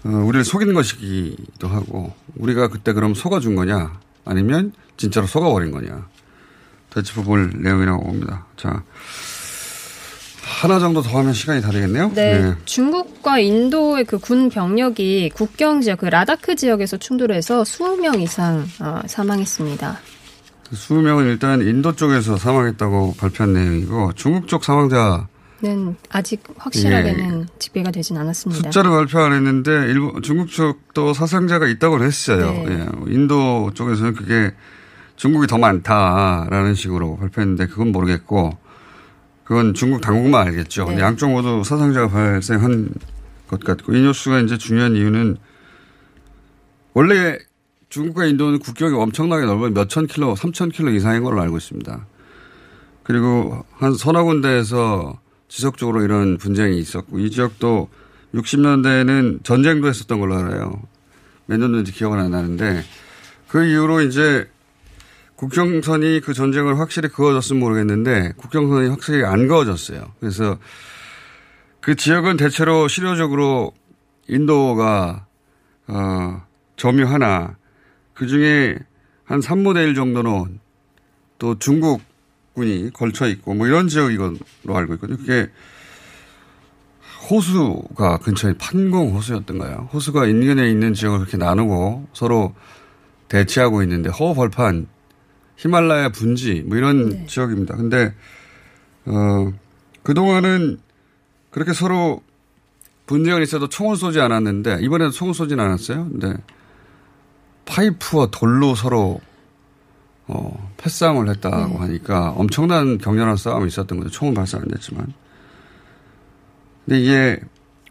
어, 0.03 0.09
우리를 0.09 0.43
속이는 0.45 0.73
것이기도 0.75 1.67
하고 1.67 2.13
우리가 2.35 2.67
그때 2.67 2.93
그럼 2.93 3.15
속아준 3.15 3.55
거냐 3.55 3.99
아니면 4.23 4.73
진짜로 4.97 5.25
속아버린 5.25 5.71
거냐 5.71 6.07
대치부 6.91 7.23
볼 7.23 7.51
내용이라고 7.55 8.03
봅니다. 8.03 8.45
자, 8.57 8.83
하나 10.61 10.79
정도 10.79 11.01
더 11.01 11.19
하면 11.19 11.33
시간이 11.33 11.61
다 11.61 11.69
되겠네요. 11.71 12.11
네, 12.15 12.53
중국과 12.65 13.39
인도의 13.39 14.05
그 14.05 14.17
군 14.19 14.49
병력이 14.49 15.31
국경 15.35 15.81
지역, 15.81 15.99
그 15.99 16.05
라다크 16.05 16.55
지역에서 16.55 16.97
충돌해서 16.97 17.63
20명 17.63 18.21
이상 18.21 18.65
어, 18.79 19.01
사망했습니다. 19.05 19.97
20명은 20.71 21.25
일단 21.27 21.61
인도 21.61 21.95
쪽에서 21.95 22.37
사망했다고 22.37 23.15
발표한 23.19 23.53
내용이고 23.53 24.13
중국 24.13 24.47
쪽 24.47 24.63
사망자 24.63 25.27
는 25.61 25.95
아직 26.09 26.43
확실하게는 26.57 27.47
집계가 27.59 27.89
되진 27.91 28.17
않았습니다. 28.17 28.63
숫자를 28.63 28.91
발표 28.91 29.19
안 29.19 29.31
했는데 29.33 29.71
일본 29.89 30.21
중국 30.21 30.49
쪽도 30.49 31.13
사상자가 31.13 31.67
있다고 31.67 32.03
했어요. 32.03 32.51
네. 32.67 32.71
예. 32.71 32.87
인도 33.13 33.71
쪽에서는 33.73 34.15
그게 34.15 34.51
중국이 35.15 35.47
더 35.47 35.57
많다라는 35.57 36.75
식으로 36.75 37.15
발표했는데 37.17 37.67
그건 37.67 37.93
모르겠고 37.93 38.57
그건 39.45 39.75
중국 39.75 40.01
당국만 40.01 40.47
알겠죠. 40.47 40.85
네. 40.89 40.99
양쪽 40.99 41.31
모두 41.31 41.63
사상자가 41.63 42.09
발생한 42.09 42.89
것 43.47 43.59
같고 43.63 43.93
이 43.93 44.01
뉴스가 44.01 44.39
이제 44.41 44.57
중요한 44.57 44.95
이유는 44.95 45.37
원래 46.93 47.37
중국과 47.89 48.25
인도는 48.25 48.59
국경이 48.59 48.95
엄청나게 48.95 49.45
넓은 49.45 49.73
몇천 49.73 50.07
킬로, 50.07 50.35
삼천 50.35 50.69
킬로 50.69 50.91
이상인 50.91 51.23
걸로 51.23 51.39
알고 51.41 51.57
있습니다. 51.57 52.05
그리고 53.03 53.63
한 53.71 53.93
서너 53.93 54.23
군데에서 54.23 55.19
지속적으로 55.47 56.01
이런 56.01 56.37
분쟁이 56.37 56.79
있었고 56.79 57.19
이 57.19 57.29
지역도 57.29 57.89
60년대에는 58.33 59.43
전쟁도 59.43 59.87
했었던 59.87 60.19
걸로 60.19 60.37
알아요. 60.37 60.81
몇 61.45 61.57
년도인지 61.57 61.91
기억은 61.91 62.17
안 62.19 62.31
나는데 62.31 62.83
그 63.47 63.63
이후로 63.63 64.01
이제 64.01 64.49
국경선이 65.35 66.21
그 66.21 66.33
전쟁을 66.33 66.79
확실히 66.79 67.09
그어졌으면 67.09 67.59
모르겠는데 67.59 68.33
국경선이 68.37 68.89
확실히 68.89 69.23
안 69.25 69.47
그어졌어요. 69.47 70.13
그래서 70.19 70.57
그 71.81 71.95
지역은 71.95 72.37
대체로 72.37 72.87
실효적으로 72.87 73.73
인도가 74.27 75.25
어, 75.87 76.41
점유하나 76.77 77.57
그 78.13 78.27
중에 78.27 78.77
한 79.25 79.39
3분의 79.39 79.89
1 79.89 79.95
정도는 79.95 80.59
또 81.37 81.59
중국군이 81.59 82.91
걸쳐 82.93 83.27
있고 83.27 83.53
뭐 83.53 83.67
이런 83.67 83.87
지역이걸로 83.87 84.37
알고 84.67 84.95
있거든요. 84.95 85.17
그게 85.17 85.49
호수가 87.29 88.19
근처에 88.19 88.53
판공 88.57 89.15
호수였던가요? 89.15 89.89
호수가 89.93 90.27
인근에 90.27 90.69
있는 90.69 90.93
지역을 90.93 91.19
그렇게 91.19 91.37
나누고 91.37 92.07
서로 92.13 92.53
대치하고 93.27 93.83
있는데 93.83 94.09
허벌판 94.09 94.87
히말라야 95.57 96.09
분지 96.09 96.63
뭐 96.65 96.77
이런 96.77 97.27
지역입니다. 97.27 97.75
근데 97.75 98.13
어 99.05 99.51
그동안은 100.03 100.79
그렇게 101.51 101.73
서로 101.73 102.21
분쟁은 103.05 103.41
있어도 103.43 103.69
총을 103.69 103.95
쏘지 103.95 104.19
않았는데 104.19 104.79
이번에도 104.81 105.11
총을 105.11 105.33
쏘진 105.33 105.59
않았어요. 105.59 106.09
근데 106.09 106.33
파이프와 107.65 108.27
돌로 108.31 108.75
서로 108.75 109.21
어, 110.27 110.73
패싸움을 110.77 111.29
했다고 111.29 111.77
하니까 111.77 112.31
엄청난 112.31 112.97
격렬한 112.97 113.37
싸움이 113.37 113.67
있었던 113.67 113.99
거죠. 113.99 114.09
총은 114.09 114.33
발사 114.33 114.57
안 114.57 114.67
됐지만. 114.67 115.13
근데 116.85 116.99
이게 116.99 117.39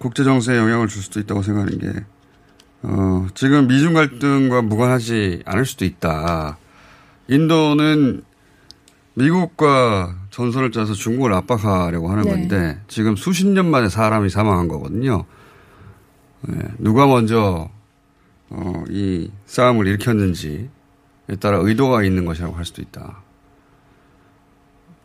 국제 0.00 0.24
정세에 0.24 0.56
영향을 0.56 0.88
줄 0.88 1.02
수도 1.02 1.20
있다고 1.20 1.42
생각하는 1.42 1.78
게 1.78 2.04
어, 2.82 3.26
지금 3.34 3.66
미중 3.68 3.94
갈등과 3.94 4.62
무관하지 4.62 5.42
않을 5.46 5.64
수도 5.64 5.84
있다. 5.84 6.58
인도는 7.28 8.22
미국과 9.14 10.16
전선을 10.30 10.72
짜서 10.72 10.92
중국을 10.92 11.32
압박하려고 11.32 12.10
하는 12.10 12.24
네. 12.24 12.30
건데 12.30 12.80
지금 12.88 13.16
수십 13.16 13.46
년 13.46 13.70
만에 13.70 13.88
사람이 13.88 14.28
사망한 14.28 14.68
거거든요. 14.68 15.24
네, 16.42 16.58
누가 16.78 17.06
먼저 17.06 17.70
어, 18.50 18.84
이 18.90 19.30
싸움을 19.46 19.86
일으켰는지에 19.86 20.68
따라 21.40 21.58
의도가 21.58 22.02
있는 22.02 22.24
것이라고 22.24 22.54
할 22.54 22.64
수도 22.64 22.82
있다. 22.82 23.22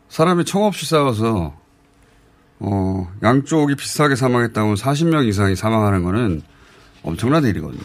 사람이 0.10 0.45
총 0.45 0.63
없이 0.63 0.88
싸워서 0.88 1.55
어, 2.60 3.13
양쪽이 3.23 3.75
비슷하게 3.75 4.15
사망했다면 4.15 4.75
40명 4.75 5.27
이상이 5.27 5.55
사망하는 5.55 6.03
거는 6.03 6.41
엄청난 7.03 7.45
일이거든요. 7.45 7.82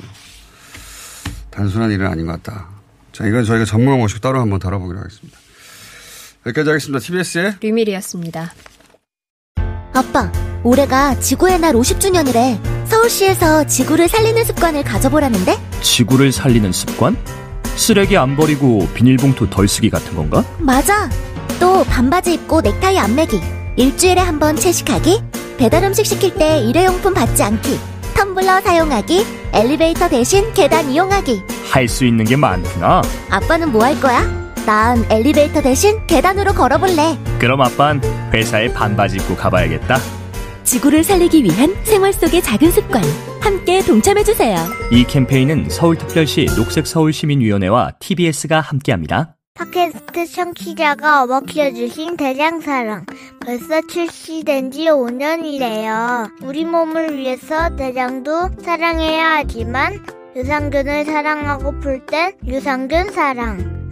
단순한 1.51 1.92
일은 1.92 2.07
아닌 2.07 2.27
것 2.27 2.42
같다. 2.42 2.74
자, 3.14 3.24
이건 3.27 3.44
저희가 3.44 3.64
전문가 3.64 3.96
모시고 3.96 4.20
따로 4.20 4.40
한번 4.40 4.59
다뤄보기로 4.59 4.98
하겠습니다. 4.98 5.38
여기까지 6.46 6.68
하겠습니다. 6.68 6.98
TBS의 6.98 7.55
류밀이었습니다. 7.61 8.53
아빠, 9.94 10.33
올해가 10.64 11.18
지구의 11.20 11.61
날 11.61 11.74
50주년이래. 11.74 12.59
서울시에서 12.88 13.66
지구를 13.66 14.09
살리는 14.09 14.44
습관을 14.44 14.83
가져보라는데? 14.83 15.57
지구를 15.81 16.33
살리는 16.33 16.72
습관? 16.72 17.16
쓰레기 17.77 18.16
안 18.16 18.37
버리고 18.37 18.88
비닐봉투 18.94 19.48
덜 19.50 19.68
쓰기 19.68 19.90
같은 19.90 20.14
건가? 20.16 20.44
맞아. 20.59 21.09
또 21.61 21.85
반바지 21.85 22.35
입고 22.35 22.61
넥타이 22.61 22.98
안 22.98 23.14
매기. 23.14 23.40
일주일에 23.77 24.20
한 24.20 24.38
번 24.38 24.57
채식하기. 24.57 25.22
배달 25.57 25.85
음식 25.85 26.05
시킬 26.05 26.35
때 26.35 26.59
일회용품 26.61 27.14
받지 27.14 27.42
않기. 27.42 27.79
텀블러 28.14 28.62
사용하기. 28.62 29.24
엘리베이터 29.53 30.09
대신 30.09 30.53
계단 30.55 30.90
이용하기. 30.90 31.42
할 31.70 31.88
수 31.88 32.05
있는 32.05 32.24
게 32.24 32.37
많구나. 32.37 33.03
아빠는 33.31 33.72
뭐 33.72 33.85
할 33.85 34.00
거야? 34.00 34.22
난 34.66 35.05
엘리베이터 35.11 35.61
대신 35.61 36.07
계단으로 36.07 36.53
걸어볼래. 36.55 37.18
그럼 37.38 37.61
아빤 37.61 38.00
회사에 38.33 38.72
반바지 38.72 39.16
입고 39.16 39.37
가봐야겠다. 39.37 39.98
지구를 40.64 41.05
살리기 41.05 41.44
위한 41.44 41.74
생활 41.85 42.12
속의 42.12 42.42
작은 42.42 42.70
습관. 42.70 43.03
함께 43.40 43.83
동참해주세요. 43.83 44.57
이 44.90 45.05
캠페인은 45.05 45.68
서울특별시 45.68 46.46
녹색서울시민위원회와 46.57 47.92
TBS가 48.00 48.61
함께합니다. 48.62 49.37
팟캐스트 49.57 50.27
청취자가 50.27 51.23
어머 51.23 51.38
키워주신 51.38 52.17
대장사랑. 52.17 53.07
벌써 53.38 53.81
출시된 53.83 54.73
지 54.73 54.87
5년이래요. 54.87 56.43
우리 56.43 56.64
몸을 56.64 57.17
위해서 57.17 57.77
대장도 57.77 58.51
사랑해야 58.61 59.37
하지만 59.37 60.05
유산균을 60.35 61.05
사랑하고플 61.05 62.05
땐 62.05 62.33
유산균 62.45 63.12
사랑. 63.12 63.84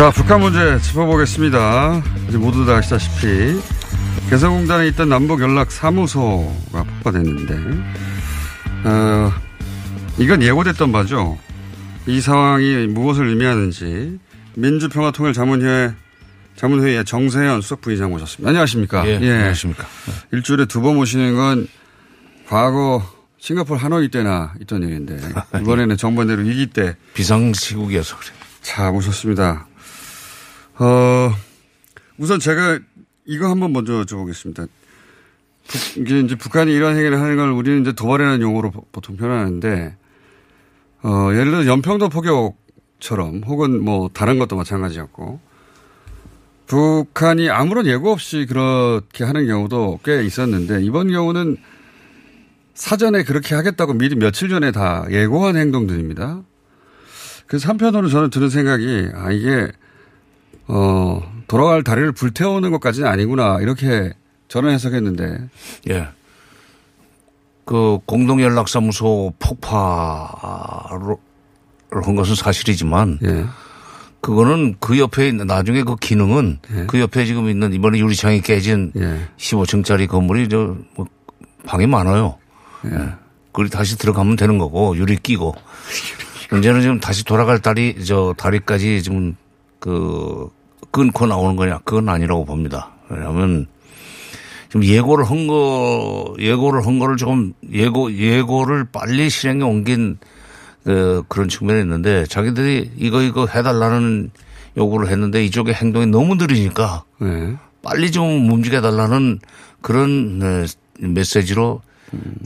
자, 0.00 0.10
북한 0.10 0.40
문제 0.40 0.78
짚어보겠습니다. 0.80 2.02
이제 2.30 2.38
모두 2.38 2.64
다 2.64 2.76
아시다시피 2.76 3.60
개성공단에 4.30 4.88
있던 4.88 5.10
남북 5.10 5.42
연락 5.42 5.70
사무소가 5.70 6.84
폭파됐는데, 6.84 7.54
어, 8.84 9.30
이건 10.18 10.42
예고됐던 10.42 10.90
바죠. 10.90 11.38
이 12.06 12.18
상황이 12.22 12.86
무엇을 12.86 13.28
의미하는지 13.28 14.18
민주평화통일자문회 14.54 15.92
자문회의에 16.56 17.04
정세현 17.04 17.60
수석 17.60 17.82
부의장 17.82 18.08
모셨습니다. 18.10 18.48
안녕하십니까? 18.48 19.06
예, 19.06 19.16
안녕하십니까? 19.16 19.84
일주일에 20.32 20.64
두 20.64 20.80
번 20.80 20.96
모시는 20.96 21.36
건 21.36 21.68
과거 22.48 23.02
싱가포르 23.38 23.78
하노이 23.78 24.08
때나 24.08 24.54
있던 24.62 24.82
일인데 24.82 25.18
이번에는 25.60 25.98
정반대로 25.98 26.40
위기 26.40 26.68
때 26.68 26.96
비상시국이어서 27.12 28.16
그래. 28.16 28.30
자 28.62 28.90
모셨습니다. 28.90 29.66
어 30.80 31.30
우선 32.16 32.40
제가 32.40 32.78
이거 33.26 33.50
한번 33.50 33.74
먼저 33.74 34.02
여쭤보겠습니다. 34.02 34.66
북, 35.68 35.96
이게 35.98 36.20
이제 36.20 36.34
북한이 36.36 36.72
이런 36.72 36.96
행위를 36.96 37.20
하는 37.20 37.36
걸 37.36 37.50
우리는 37.50 37.82
이제 37.82 37.92
도발이라는 37.92 38.40
용어로 38.40 38.72
보통 38.90 39.18
표현하는데 39.18 39.94
어 41.02 41.28
예를 41.32 41.50
들어 41.50 41.66
연평도 41.66 42.08
포격처럼 42.08 43.42
혹은 43.44 43.84
뭐 43.84 44.08
다른 44.12 44.38
것도 44.38 44.56
마찬가지였고 44.56 45.38
북한이 46.66 47.50
아무런 47.50 47.84
예고 47.86 48.10
없이 48.10 48.46
그렇게 48.48 49.24
하는 49.24 49.46
경우도 49.46 50.00
꽤 50.02 50.24
있었는데 50.24 50.82
이번 50.82 51.10
경우는 51.10 51.58
사전에 52.72 53.24
그렇게 53.24 53.54
하겠다고 53.54 53.94
미리 53.94 54.16
며칠 54.16 54.48
전에 54.48 54.72
다 54.72 55.04
예고한 55.10 55.56
행동들입니다. 55.56 56.42
그래서 57.46 57.68
한편으로 57.68 58.08
저는 58.08 58.30
드는 58.30 58.48
생각이 58.48 59.10
아 59.14 59.30
이게 59.30 59.70
어 60.72 61.22
돌아갈 61.48 61.82
다리를 61.82 62.12
불태우는 62.12 62.70
것까지는 62.70 63.08
아니구나 63.08 63.58
이렇게 63.60 64.12
저는 64.48 64.70
해석했는데 64.70 65.48
예. 65.90 66.08
그 67.64 67.98
공동연락사무소 68.06 69.34
폭파를 69.38 71.16
한 71.90 72.16
것은 72.16 72.34
사실이지만 72.34 73.18
예. 73.24 73.44
그거는 74.20 74.76
그 74.80 74.98
옆에 74.98 75.28
있는 75.28 75.46
나중에 75.46 75.82
그 75.82 75.96
기능은 75.96 76.58
예. 76.74 76.86
그 76.86 77.00
옆에 77.00 77.24
지금 77.24 77.48
있는 77.48 77.72
이번에 77.72 77.98
유리창이 77.98 78.42
깨진 78.42 78.92
예. 78.96 79.28
15층짜리 79.36 80.08
건물이 80.08 80.48
저 80.48 80.76
뭐 80.94 81.06
방이 81.66 81.86
많아요. 81.86 82.38
예. 82.86 82.90
그리 83.52 83.68
다시 83.68 83.98
들어가면 83.98 84.36
되는 84.36 84.58
거고 84.58 84.96
유리 84.96 85.16
끼고 85.16 85.54
문제는 86.50 86.80
지금 86.80 87.00
다시 87.00 87.24
돌아갈 87.24 87.60
다리 87.60 88.04
저 88.04 88.34
다리까지 88.36 89.02
지금 89.02 89.36
그 89.78 90.48
끊고 90.90 91.26
나오는 91.26 91.56
거냐 91.56 91.80
그건 91.84 92.08
아니라고 92.08 92.44
봅니다. 92.44 92.90
왜냐하면 93.08 93.66
지금 94.68 94.84
예고를 94.84 95.28
한 95.28 95.46
거, 95.48 96.34
예고를 96.38 96.86
한 96.86 96.98
거를 97.00 97.16
조금 97.16 97.52
예고, 97.72 98.12
예고를 98.12 98.86
빨리 98.92 99.28
실행에 99.28 99.62
옮긴 99.64 100.18
그 100.84 101.22
그런 101.28 101.48
측면이 101.48 101.80
있는데 101.82 102.24
자기들이 102.26 102.92
이거 102.96 103.22
이거 103.22 103.46
해달라는 103.46 104.30
요구를 104.76 105.08
했는데 105.08 105.44
이쪽의 105.44 105.74
행동이 105.74 106.06
너무 106.06 106.36
느리니까 106.36 107.04
네. 107.20 107.56
빨리 107.82 108.10
좀 108.10 108.50
움직여 108.50 108.80
달라는 108.80 109.40
그런 109.80 110.38
네, 110.38 110.66
메시지로 111.00 111.82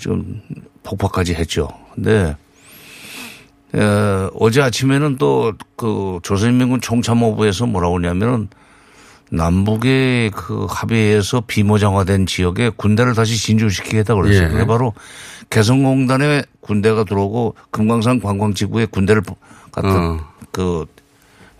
좀 0.01 0.41
폭파까지 0.83 1.35
했죠. 1.35 1.69
근데 1.95 2.37
에, 3.75 4.29
어제 4.35 4.63
아침에는 4.63 5.17
또 5.19 5.53
그 5.77 6.19
조선인민군 6.23 6.81
총참모부에서 6.81 7.67
뭐라고 7.67 7.97
하냐면은 7.97 8.49
남북의 9.31 10.31
그 10.31 10.67
합의에서 10.69 11.43
비모장화된 11.47 12.27
지역에 12.27 12.71
군대를 12.75 13.15
다시 13.15 13.37
진주시키겠다 13.37 14.15
그랬어요. 14.15 14.47
예. 14.47 14.49
그게 14.51 14.67
바로 14.67 14.93
개성공단에 15.51 16.43
군대가 16.61 17.05
들어오고 17.05 17.55
금강산 17.71 18.21
관광지구에 18.21 18.87
군대를 18.87 19.23
갖다 19.73 19.89
어. 19.89 20.21
그 20.53 20.87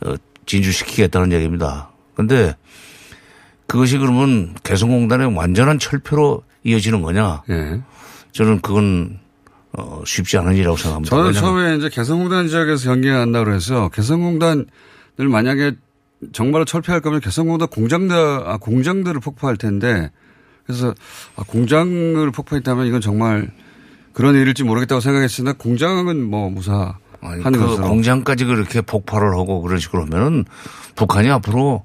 어, 0.05 0.15
진주시키겠다는 0.47 1.33
얘기입니다. 1.33 1.91
근데 2.15 2.55
그것이 3.67 3.99
그러면 3.99 4.55
개성공단의 4.63 5.35
완전한 5.35 5.79
철폐로 5.79 6.43
이어지는 6.63 7.03
거냐? 7.03 7.43
예. 7.51 7.81
저는 8.33 8.61
그건 8.61 9.19
어, 9.77 10.03
쉽지 10.07 10.39
않은 10.39 10.55
일이라고 10.55 10.77
생각합니다. 10.77 11.17
저는 11.17 11.33
처음에 11.33 11.77
이제 11.77 11.89
개성공단 11.89 12.49
지역에서 12.49 12.91
경기한다고 12.91 13.45
그래서 13.47 13.89
개성공단을 13.89 14.67
만약에 15.19 15.73
정말로 16.33 16.65
철폐할 16.65 17.01
거면 17.01 17.21
개성공단 17.21 17.69
공장들, 17.69 18.17
아, 18.17 18.57
공장들을 18.59 19.21
폭파할 19.21 19.57
텐데 19.57 20.11
그래서 20.67 20.95
아, 21.37 21.43
공장을 21.47 22.31
폭파했다면 22.31 22.87
이건 22.87 23.01
정말 23.01 23.51
그런 24.13 24.37
일일지 24.37 24.63
모르겠다고 24.63 25.01
생각했으나 25.01 25.53
공장은 25.55 26.23
뭐 26.23 26.49
무사 26.51 26.97
아니, 27.21 27.43
하는 27.43 27.59
그 27.59 27.67
것으로. 27.67 27.89
공장까지 27.89 28.45
그렇게 28.45 28.81
폭발을 28.81 29.33
하고 29.35 29.61
그런 29.61 29.81
식으로 29.81 30.03
하면은 30.05 30.45
북한이 30.95 31.31
앞으로 31.31 31.83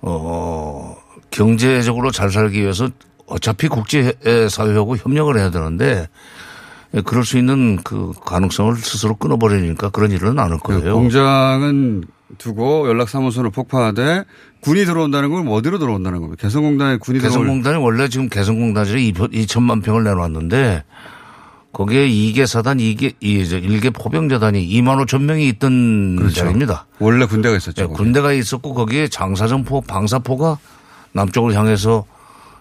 어 0.00 0.96
경제적으로 1.30 2.10
잘 2.10 2.30
살기 2.30 2.60
위해서 2.60 2.88
어차피 3.26 3.68
국제 3.68 4.14
사회하고 4.50 4.96
협력을 4.96 5.38
해야 5.38 5.50
되는데 5.50 5.86
예, 5.86 6.08
그럴 7.04 7.24
수 7.24 7.38
있는 7.38 7.76
그 7.82 8.12
가능성을 8.24 8.76
스스로 8.76 9.14
끊어버리니까 9.14 9.90
그런 9.90 10.10
일은 10.10 10.38
않을 10.38 10.58
거예요. 10.58 10.82
그 10.82 10.92
공장은 10.92 12.04
두고 12.38 12.88
연락사무소를 12.88 13.50
폭파하되 13.50 14.24
군이 14.60 14.84
들어온다는 14.84 15.30
건 15.30 15.48
어디로 15.48 15.78
들어온다는 15.78 16.20
겁니다. 16.20 16.40
개성공단에 16.42 16.96
군이 16.98 17.18
들어올 17.18 17.32
개성공단이 17.32 17.82
원래 17.82 18.08
지금 18.08 18.28
개성공단이 18.28 19.12
2천만 19.12 19.82
평을 19.82 20.04
내놨는데 20.04 20.84
거기에 21.72 22.08
2개 22.08 22.46
사단, 22.46 22.78
2개, 22.78 23.14
1개 23.22 23.94
포병재단이 23.94 24.66
2만 24.68 25.04
5천 25.06 25.22
명이 25.22 25.48
있던 25.50 26.16
그렇죠. 26.16 26.34
자리입니다. 26.34 26.86
원래 26.98 27.26
군대가 27.26 27.56
있었죠. 27.56 27.86
네, 27.86 27.92
군대가 27.92 28.32
있었고 28.32 28.74
거기에 28.74 29.06
장사정포, 29.06 29.82
방사포가 29.82 30.58
남쪽을 31.12 31.54
향해서 31.54 32.04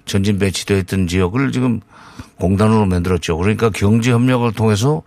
전진 0.05 0.37
배치되어 0.37 0.77
있던 0.77 1.07
지역을 1.07 1.51
지금 1.51 1.81
공단으로 2.37 2.85
만들었죠. 2.85 3.37
그러니까 3.37 3.69
경제 3.69 4.11
협력을 4.11 4.51
통해서 4.53 5.01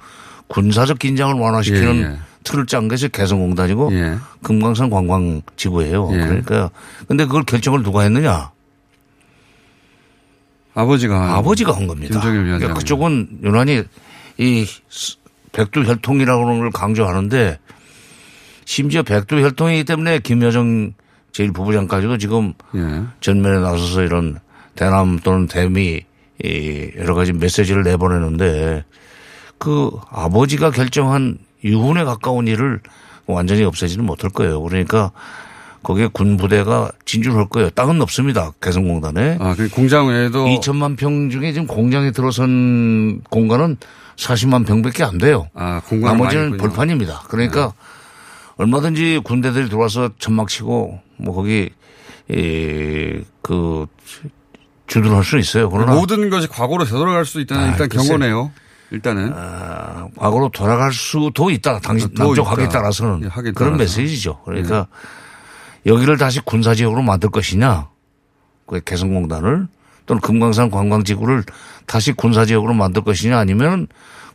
군사적 0.48 0.98
긴장을 0.98 1.34
완화시키는 1.34 1.96
예, 1.96 2.02
예. 2.02 2.18
틀을 2.44 2.66
짠 2.66 2.88
것이 2.88 3.08
개성공단이고 3.08 3.92
예. 3.92 4.16
금강산 4.42 4.90
관광지구예요. 4.90 6.10
예. 6.12 6.18
그러니까 6.18 6.70
근데 7.08 7.24
그걸 7.24 7.44
결정을 7.44 7.82
누가 7.82 8.02
했느냐? 8.02 8.50
아버지가 10.74 11.36
아버지가 11.36 11.76
한 11.76 11.86
겁니다. 11.86 12.20
그러니까 12.20 12.74
그쪽은 12.74 13.40
유난히 13.42 13.84
이 14.38 14.66
백두 15.52 15.84
혈통이라고 15.84 16.46
하는 16.46 16.60
걸 16.60 16.70
강조하는데 16.70 17.58
심지어 18.64 19.02
백두 19.02 19.40
혈통이기 19.40 19.84
때문에 19.84 20.18
김여정 20.20 20.94
제1부부장까지도 21.32 22.18
지금 22.18 22.54
예. 22.74 23.02
전면에 23.20 23.60
나서서 23.60 24.02
이런 24.02 24.38
대남 24.74 25.18
또는 25.18 25.46
대미 25.46 26.02
이 26.42 26.90
여러 26.98 27.14
가지 27.14 27.32
메시지를 27.32 27.82
내보내는데 27.82 28.84
그 29.58 29.90
아버지가 30.10 30.70
결정한 30.70 31.38
유훈에 31.64 32.04
가까운 32.04 32.48
일을 32.48 32.80
완전히 33.26 33.62
없애지는 33.64 34.04
못할 34.04 34.30
거예요. 34.30 34.60
그러니까 34.62 35.12
거기에 35.82 36.08
군 36.12 36.36
부대가 36.36 36.90
진주를 37.06 37.36
할 37.38 37.48
거예요. 37.48 37.70
땅은 37.70 38.00
없습니다. 38.02 38.52
개성공단에. 38.60 39.38
아, 39.40 39.54
그 39.56 39.68
공장 39.68 40.08
외에도 40.08 40.44
2천만 40.46 40.96
평 40.96 41.28
중에 41.30 41.52
지금 41.52 41.66
공장에 41.66 42.10
들어선 42.12 43.20
공간은 43.30 43.76
40만 44.16 44.66
평밖에 44.66 45.02
안 45.04 45.18
돼요. 45.18 45.48
아, 45.54 45.80
공간은 45.88 46.18
나머지는. 46.18 46.56
벌판입니다. 46.56 47.22
그러니까 47.28 47.72
얼마든지 48.56 49.20
군대들이 49.24 49.68
들어와서 49.68 50.10
천막 50.18 50.48
치고 50.48 51.00
뭐 51.16 51.34
거기 51.34 51.70
이그 52.28 53.86
주둔을 54.92 55.16
할 55.16 55.24
수는 55.24 55.40
있어요. 55.40 55.70
그러나 55.70 55.94
모든 55.94 56.28
것이 56.30 56.46
과거로 56.48 56.84
되돌아갈 56.84 57.24
수 57.24 57.40
있다는 57.40 57.64
아, 57.64 57.70
일단 57.72 57.88
글쎄. 57.88 58.08
경고네요. 58.08 58.50
일단은 58.90 59.32
아, 59.34 60.08
과거로 60.16 60.50
돌아갈 60.50 60.92
수도 60.92 61.50
있다. 61.50 61.80
당신 61.80 62.12
더 62.14 62.24
남쪽 62.24 62.42
있다. 62.42 62.50
하기에 62.52 62.68
따라서는 62.68 63.22
예, 63.24 63.50
그런. 63.52 63.76
메시지죠. 63.78 64.40
그러니까 64.44 64.86
여기를 65.86 66.18
다시 66.18 66.40
군사지역으로 66.40 67.00
만들 67.02 67.30
것이냐, 67.30 67.88
그 68.66 68.80
개성공단을 68.84 69.66
또는 70.06 70.20
금강산 70.20 70.70
관광지구를 70.70 71.44
다시 71.86 72.12
군사지역으로 72.12 72.74
만들 72.74 73.02
것이냐, 73.02 73.38
아니면 73.38 73.86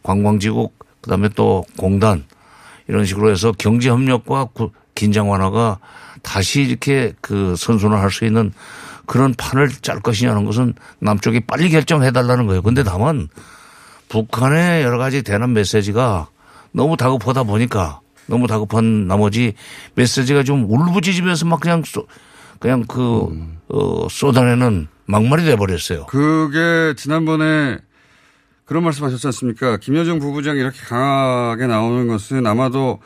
관광지구 0.01 0.71
그다음에 1.01 1.29
또 1.35 1.63
공단 1.77 2.23
이런 2.87 3.05
식으로 3.05 3.29
해서 3.31 3.51
경제 3.57 3.89
협력과 3.89 4.45
구- 4.53 4.71
긴장 4.95 5.29
완화가 5.29 5.77
다시 6.23 6.61
이렇게 6.63 7.13
그 7.21 7.55
선순환 7.55 8.01
할 8.01 8.09
수 8.09 8.25
있는 8.25 8.51
그런 9.07 9.33
판을 9.33 9.69
짤 9.81 9.99
것이냐는 10.01 10.45
것은 10.45 10.75
남쪽이 10.99 11.41
빨리 11.41 11.69
결정해 11.69 12.11
달라는 12.11 12.45
거예요. 12.45 12.61
근데 12.61 12.83
다만 12.83 13.27
북한의 14.09 14.83
여러 14.83 14.99
가지 14.99 15.23
대남 15.23 15.53
메시지가 15.53 16.27
너무 16.71 16.95
다급하다 16.97 17.43
보니까 17.43 18.01
너무 18.27 18.45
다급한 18.45 19.07
나머지 19.07 19.53
메시지가 19.95 20.43
좀 20.43 20.69
울부짖으면서 20.69 21.45
막 21.45 21.59
그냥 21.59 21.81
쏘, 21.83 22.05
그냥 22.59 22.83
그, 22.87 23.27
음. 23.31 23.57
어, 23.69 24.07
쏟아내는 24.09 24.87
막말이 25.05 25.45
돼버렸어요. 25.45 26.05
그게 26.07 26.93
지난번에 26.95 27.77
그런 28.65 28.83
말씀 28.83 29.05
하셨지 29.05 29.25
않습니까? 29.27 29.77
김여정 29.77 30.19
부부장이 30.19 30.59
이렇게 30.59 30.77
강하게 30.81 31.67
나오는 31.67 32.07
것은 32.07 32.45
아마도 32.45 32.99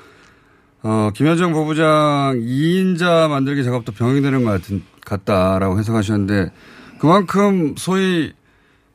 어, 0.84 1.12
김여정 1.14 1.54
부부장 1.54 2.40
2인자 2.40 3.30
만들기 3.30 3.64
작업도 3.64 3.92
병행되는 3.92 4.44
것 4.44 4.52
같은, 4.52 4.84
같다라고 5.06 5.80
해석하셨는데 5.80 6.52
그만큼 7.00 7.76
소위 7.78 8.34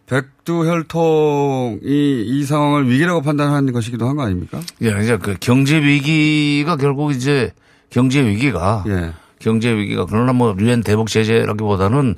백두혈통이 0.07 1.81
이 1.83 2.45
상황을 2.45 2.89
위기라고 2.89 3.23
판단하는 3.23 3.73
것이기도 3.73 4.09
한 4.09 4.17
거 4.17 4.23
아닙니까? 4.23 4.61
예, 4.83 4.89
이제 5.03 5.17
그 5.19 5.37
경제 5.41 5.79
위기가 5.83 6.77
결국 6.77 7.11
이제 7.13 7.53
경제 7.91 8.25
위기가 8.25 8.85
예. 8.87 9.13
경제 9.41 9.73
위기가 9.75 10.07
그러나 10.09 10.33
뭐 10.33 10.55
유엔 10.59 10.83
대북 10.83 11.09
제재라기보다는 11.09 12.15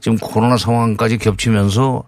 지금 0.00 0.16
코로나 0.18 0.56
상황까지 0.56 1.18
겹치면서 1.18 2.04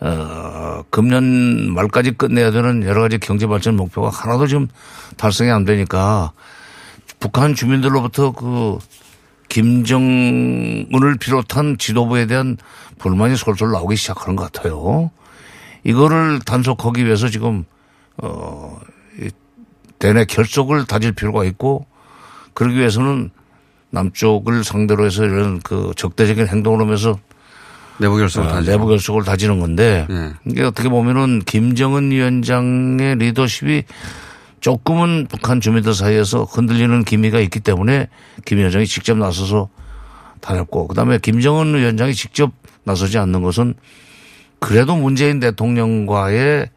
어 0.00 0.82
금년 0.90 1.72
말까지 1.72 2.12
끝내야 2.12 2.50
되는 2.50 2.82
여러 2.84 3.02
가지 3.02 3.18
경제 3.18 3.46
발전 3.46 3.76
목표가 3.76 4.08
하나도 4.10 4.46
지금 4.46 4.68
달성이 5.16 5.50
안 5.50 5.64
되니까 5.64 6.32
북한 7.20 7.54
주민들로부터 7.54 8.32
그 8.32 8.78
김정은을 9.48 11.16
비롯한 11.20 11.78
지도부에 11.78 12.26
대한 12.26 12.56
불만이 12.98 13.36
솔솔 13.36 13.70
나오기 13.72 13.96
시작하는 13.96 14.36
것 14.36 14.50
같아요. 14.52 15.10
이거를 15.84 16.40
단속하기 16.40 17.04
위해서 17.04 17.28
지금 17.28 17.64
어, 18.16 18.78
이 19.20 19.30
대내 19.98 20.24
결속을 20.24 20.86
다질 20.86 21.12
필요가 21.12 21.44
있고 21.44 21.86
그러기 22.54 22.78
위해서는 22.78 23.30
남쪽을 23.90 24.64
상대로 24.64 25.04
해서 25.06 25.24
이런 25.24 25.60
그 25.60 25.92
적대적인 25.96 26.48
행동을 26.48 26.80
하면서 26.80 27.18
내부 27.98 28.16
결속을 28.16 28.48
어, 28.48 28.52
다지고. 28.52 28.72
내부 28.72 28.86
결속을 28.88 29.24
다지는 29.24 29.60
건데 29.60 30.06
예. 30.10 30.32
이게 30.46 30.62
어떻게 30.62 30.88
보면은 30.88 31.40
김정은 31.40 32.10
위원장의 32.10 33.16
리더십이 33.16 33.84
조금은 34.64 35.26
북한 35.28 35.60
주민들 35.60 35.92
사이에서 35.92 36.44
흔들리는 36.44 37.04
기미가 37.04 37.38
있기 37.40 37.60
때문에 37.60 38.08
김 38.46 38.56
위원장이 38.56 38.86
직접 38.86 39.14
나서서 39.14 39.68
다녔고 40.40 40.88
그다음에 40.88 41.18
김정은 41.18 41.74
위원장이 41.74 42.14
직접 42.14 42.50
나서지 42.84 43.18
않는 43.18 43.42
것은 43.42 43.74
그래도 44.60 44.96
문재인 44.96 45.38
대통령과의 45.38 46.70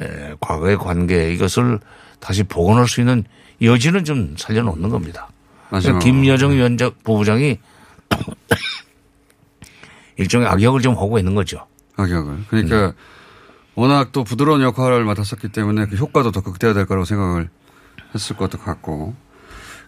에, 0.00 0.34
과거의 0.38 0.78
관계 0.78 1.32
이것을 1.32 1.80
다시 2.20 2.44
복원할 2.44 2.86
수 2.86 3.00
있는 3.00 3.24
여지는 3.62 4.04
좀 4.04 4.36
살려놓는 4.38 4.88
겁니다. 4.88 5.28
맞아요. 5.70 5.98
김여정 5.98 6.52
위원장 6.52 6.92
부부장이 7.02 7.58
일종의 10.18 10.46
악역을 10.46 10.82
좀 10.82 10.94
하고 10.94 11.18
있는 11.18 11.34
거죠. 11.34 11.66
악역을. 11.96 12.44
그러니까 12.48 12.94
워낙 13.78 14.10
또 14.10 14.24
부드러운 14.24 14.60
역할을 14.60 15.04
맡았었기 15.04 15.50
때문에 15.50 15.86
그 15.86 15.94
효과도 15.94 16.32
더 16.32 16.40
극대화될 16.40 16.86
거라고 16.86 17.04
생각을 17.04 17.48
했을 18.12 18.36
것도 18.36 18.58
같고. 18.58 19.14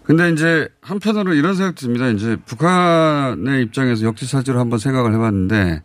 근데 0.04 0.30
이제 0.30 0.68
한편으로 0.80 1.34
이런 1.34 1.56
생각도 1.56 1.80
듭니다. 1.80 2.08
이제 2.08 2.36
북한의 2.46 3.64
입장에서 3.64 4.06
역지사지로 4.06 4.60
한번 4.60 4.78
생각을 4.78 5.12
해봤는데 5.14 5.82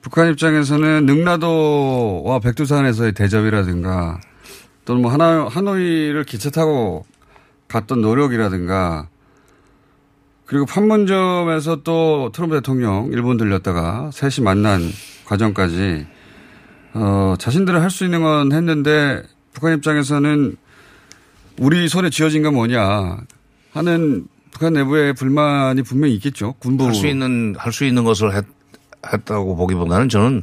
북한 0.00 0.30
입장에서는 0.30 1.06
능라도와 1.06 2.38
백두산에서의 2.38 3.14
대접이라든가 3.14 4.20
또는 4.84 5.02
뭐 5.02 5.10
하나, 5.10 5.48
하노이를 5.48 6.22
기차 6.22 6.50
타고 6.50 7.04
갔던 7.66 8.00
노력이라든가 8.00 9.08
그리고 10.46 10.66
판문점에서 10.66 11.82
또 11.82 12.30
트럼프 12.32 12.54
대통령 12.54 13.10
일본 13.12 13.38
들렸다가 13.38 14.10
셋이 14.12 14.44
만난 14.44 14.82
과정까지 15.24 16.06
어, 16.94 17.34
자신들은 17.38 17.80
할 17.80 17.90
수 17.90 18.04
있는 18.04 18.22
건 18.22 18.52
했는데 18.52 19.22
북한 19.52 19.74
입장에서는 19.74 20.56
우리 21.58 21.88
손에 21.88 22.10
쥐어진 22.10 22.42
건 22.42 22.54
뭐냐 22.54 23.18
하는 23.72 24.26
북한 24.50 24.72
내부의 24.72 25.12
불만이 25.14 25.82
분명히 25.82 26.14
있겠죠. 26.14 26.54
군부 26.58 26.86
할 26.86 26.94
수 26.94 27.06
있는 27.06 27.54
할 27.58 27.72
수 27.72 27.84
있는 27.84 28.04
것을 28.04 28.34
했, 28.34 28.44
했다고 29.12 29.56
보기보다는 29.56 30.08
저는 30.08 30.42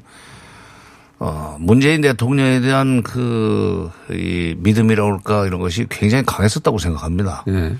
어, 1.20 1.56
문재인 1.60 2.02
대통령에 2.02 2.60
대한 2.60 3.02
그, 3.02 3.90
이 4.12 4.54
믿음이라고 4.58 5.14
할까 5.14 5.46
이런 5.46 5.62
것이 5.62 5.86
굉장히 5.90 6.26
강했었다고 6.26 6.78
생각합니다. 6.78 7.46
예. 7.48 7.76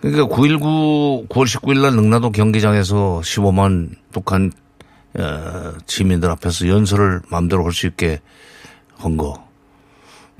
그러니까 0.00 0.34
9.19, 0.34 1.28
9월 1.28 1.44
19일 1.44 1.82
날 1.82 1.94
능라도 1.94 2.30
경기장에서 2.30 3.20
15만 3.22 3.90
북한 4.12 4.50
어, 4.50 4.69
시민들 5.86 6.30
앞에서 6.30 6.68
연설을 6.68 7.20
마음대로 7.30 7.64
할 7.64 7.72
수 7.72 7.86
있게 7.86 8.20
한 8.96 9.16
거. 9.16 9.46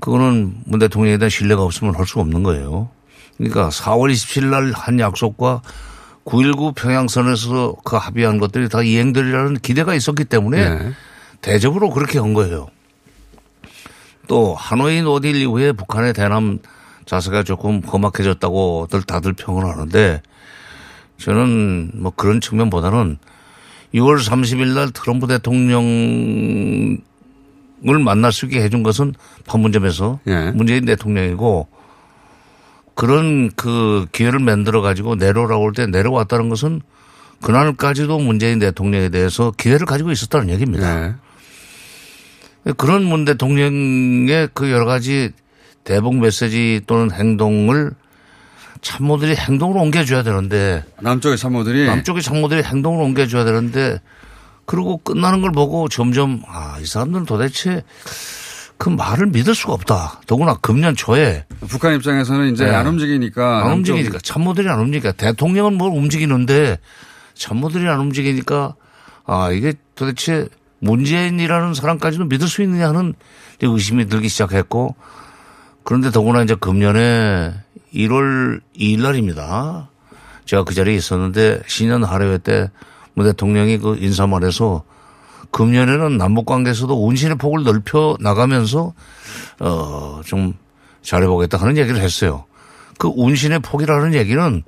그거는 0.00 0.54
문 0.64 0.78
대통령에 0.78 1.18
대한 1.18 1.30
신뢰가 1.30 1.62
없으면 1.62 1.94
할 1.94 2.06
수가 2.06 2.22
없는 2.22 2.42
거예요. 2.42 2.90
그러니까 3.36 3.68
4월 3.70 4.12
27일 4.12 4.46
날 4.46 4.72
한 4.72 4.98
약속과 5.00 5.62
9.19 6.24 6.74
평양선에서 6.74 7.76
그 7.84 7.96
합의한 7.96 8.38
것들이 8.38 8.68
다 8.68 8.82
이행되리라는 8.82 9.54
기대가 9.60 9.94
있었기 9.94 10.24
때문에 10.26 10.68
네. 10.68 10.92
대접으로 11.40 11.90
그렇게 11.90 12.18
한 12.18 12.34
거예요. 12.34 12.68
또 14.28 14.54
하노이 14.54 15.02
노딜 15.02 15.36
이후에 15.36 15.72
북한의 15.72 16.12
대남 16.12 16.58
자세가 17.06 17.42
조금 17.42 17.80
험악해졌다고들 17.80 19.02
다들 19.02 19.32
평을 19.32 19.64
하는데 19.64 20.22
저는 21.18 21.90
뭐 21.94 22.12
그런 22.14 22.40
측면보다는 22.40 23.18
6월 23.94 24.18
30일 24.22 24.74
날 24.74 24.90
트럼프 24.90 25.26
대통령을 25.26 27.00
만날 28.04 28.32
수 28.32 28.46
있게 28.46 28.62
해준 28.62 28.82
것은 28.82 29.14
판문점에서 29.46 30.20
예. 30.28 30.52
문재인 30.52 30.84
대통령이고 30.84 31.68
그런 32.94 33.50
그 33.56 34.06
기회를 34.12 34.38
만들어 34.38 34.80
가지고 34.82 35.14
내려오라고 35.16 35.64
할 35.64 35.72
때 35.72 35.86
내려왔다는 35.86 36.48
것은 36.48 36.82
그날까지도 37.40 38.18
문재인 38.18 38.58
대통령에 38.58 39.08
대해서 39.08 39.50
기회를 39.56 39.86
가지고 39.86 40.10
있었다는 40.10 40.50
얘기입니다. 40.50 41.16
네. 42.64 42.72
그런 42.76 43.04
문 43.04 43.24
대통령의 43.24 44.48
그 44.52 44.70
여러 44.70 44.84
가지 44.84 45.30
대북 45.84 46.16
메시지 46.16 46.82
또는 46.86 47.10
행동을 47.10 47.92
참모들이 48.82 49.34
행동으로 49.36 49.80
옮겨줘야 49.80 50.22
되는데. 50.22 50.84
남쪽의 51.00 51.36
참모들이? 51.38 51.86
남쪽의 51.86 52.22
참모들이 52.22 52.62
행동으로 52.62 53.04
옮겨줘야 53.04 53.44
되는데. 53.44 54.00
그리고 54.66 54.98
끝나는 54.98 55.40
걸 55.42 55.50
보고 55.52 55.88
점점 55.88 56.42
아 56.46 56.78
이 56.80 56.86
사람들은 56.86 57.26
도대체 57.26 57.82
그 58.78 58.88
말을 58.88 59.26
믿을 59.26 59.54
수가 59.54 59.72
없다. 59.74 60.20
더구나 60.26 60.54
금년 60.62 60.94
초에. 60.96 61.44
북한 61.68 61.94
입장에서는 61.96 62.52
이제 62.52 62.64
네. 62.64 62.70
안 62.74 62.86
움직이니까 62.86 63.66
안 63.66 63.72
움직이니까. 63.72 64.18
참모들이 64.22 64.68
안 64.68 64.78
움직이니까. 64.80 65.12
대통령은 65.12 65.74
뭘 65.74 65.90
움직이는데 65.92 66.78
참모들이 67.34 67.86
안 67.88 68.00
움직이니까 68.00 68.74
아 69.26 69.50
이게 69.52 69.74
도대체 69.94 70.48
문재인이라는 70.78 71.74
사람까지도 71.74 72.24
믿을 72.24 72.48
수 72.48 72.62
있느냐 72.62 72.88
하는 72.88 73.12
의심이 73.60 74.08
들기 74.08 74.28
시작했고 74.30 74.94
그런데 75.90 76.12
더구나 76.12 76.40
이제 76.42 76.54
금년에 76.54 77.52
1월 77.92 78.60
2일 78.78 79.02
날입니다. 79.02 79.90
제가 80.44 80.62
그 80.62 80.72
자리에 80.72 80.94
있었는데 80.94 81.62
신년 81.66 82.04
하례회 82.04 82.38
때 82.38 82.68
문 83.14 83.26
대통령이 83.26 83.78
그 83.78 83.96
인사말에서 83.98 84.84
금년에는 85.50 86.16
남북 86.16 86.46
관계에서도 86.46 87.08
운신의 87.08 87.38
폭을 87.38 87.64
넓혀 87.64 88.16
나가면서 88.20 88.94
어 89.58 89.97
좀 89.97 90.54
잘해보겠다 91.02 91.58
하는 91.58 91.76
얘기를 91.76 92.00
했어요. 92.00 92.44
그 92.96 93.08
운신의 93.08 93.58
폭이라는 93.58 94.14
얘기는 94.14 94.62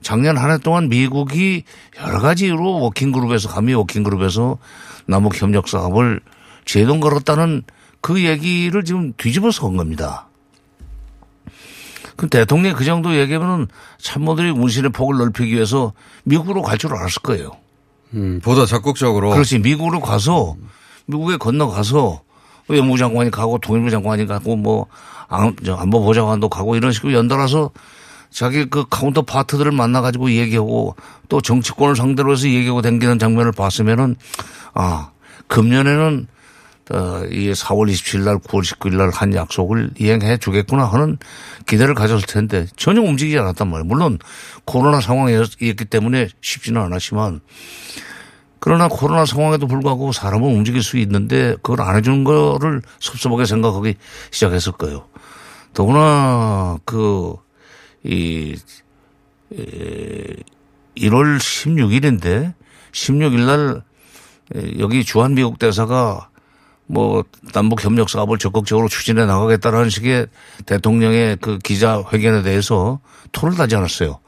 작년 0.00 0.38
한 0.38 0.52
해 0.52 0.56
동안 0.56 0.88
미국이 0.88 1.64
여러 2.02 2.18
가지 2.18 2.46
이유로 2.46 2.80
working 2.80 3.11
group에서 3.11 3.50
감히 3.50 3.74
working 3.74 4.10
group에서 4.10 4.56
남북 5.04 5.38
협력 5.38 5.68
사업을 5.68 6.22
제동 6.64 7.00
걸었다는 7.00 7.62
그 8.00 8.24
얘기를 8.24 8.82
지금 8.84 9.12
뒤집어서 9.18 9.68
한 9.68 9.76
겁니다. 9.76 10.28
그 12.16 12.28
대통령이 12.28 12.74
그 12.74 12.84
정도 12.84 13.14
얘기하면은 13.16 13.68
참모들이 13.98 14.50
운신의 14.50 14.90
폭을 14.92 15.16
넓히기 15.18 15.52
위해서 15.54 15.92
미국으로 16.24 16.62
갈 16.62 16.78
줄 16.78 16.94
알았을 16.94 17.22
거예요. 17.22 17.50
음, 18.14 18.40
보다 18.44 18.66
적극적으로 18.66 19.30
그렇지. 19.30 19.58
미국으로 19.58 20.00
가서 20.00 20.56
미국에 21.06 21.36
건너가서 21.36 22.20
외무부 22.68 22.98
장관이 22.98 23.30
가고 23.30 23.58
통일부 23.58 23.90
장관이 23.90 24.26
가고 24.26 24.56
뭐 24.56 24.86
안- 25.28 25.56
안보보좌관도 25.66 26.48
가고 26.48 26.76
이런 26.76 26.92
식으로 26.92 27.12
연달아서 27.14 27.70
자기 28.30 28.66
그 28.66 28.84
counterpart들을 28.88 29.72
만나가지고 29.72 30.30
얘기하고 30.32 30.94
또 31.28 31.40
정치권을 31.40 31.96
상대로 31.96 32.32
해서 32.32 32.46
얘기하고 32.48 32.80
댕기는 32.82 33.18
장면을 33.18 33.52
봤으면은 33.52 34.16
아 34.74 35.10
금년에는 35.48 36.28
어, 36.90 37.22
이 37.30 37.52
4월 37.52 37.90
27일 37.90 38.24
날, 38.24 38.38
9월 38.38 38.62
19일 38.62 38.96
날 38.96 39.10
한 39.10 39.34
약속을 39.34 39.90
이행해 39.98 40.36
주겠구나 40.36 40.84
하는 40.84 41.16
기대를 41.66 41.94
가졌을 41.94 42.26
텐데 42.26 42.66
전혀 42.76 43.00
움직이지 43.00 43.38
않았단 43.38 43.68
말이에요. 43.68 43.84
물론 43.84 44.18
코로나 44.64 45.00
상황이었기 45.00 45.74
때문에 45.74 46.28
쉽지는 46.40 46.80
않았지만 46.82 47.40
그러나 48.58 48.88
코로나 48.88 49.26
상황에도 49.26 49.66
불구하고 49.66 50.12
사람은 50.12 50.48
움직일 50.48 50.82
수 50.82 50.96
있는데 50.98 51.56
그걸 51.62 51.82
안 51.82 51.96
해주는 51.96 52.24
거를 52.24 52.82
섭섭하게 53.00 53.44
생각하기 53.44 53.94
시작했을 54.30 54.72
거예요. 54.72 55.06
더구나 55.74 56.78
그, 56.84 57.34
이, 58.04 58.54
에, 59.52 60.36
1월 60.96 61.38
16일인데 61.38 62.54
16일 62.92 63.46
날 63.46 63.82
여기 64.78 65.04
주한 65.04 65.34
미국 65.34 65.58
대사가 65.58 66.28
뭐 66.92 67.24
남북 67.54 67.82
협력 67.82 68.10
사업을 68.10 68.36
적극적으로 68.36 68.86
추진해 68.86 69.24
나가겠다는 69.24 69.88
식의 69.88 70.26
대통령의 70.66 71.38
그 71.40 71.58
기자 71.58 72.04
회견에 72.12 72.42
대해서 72.42 73.00
토를 73.32 73.56
달지 73.56 73.76
않았어요. 73.76 74.20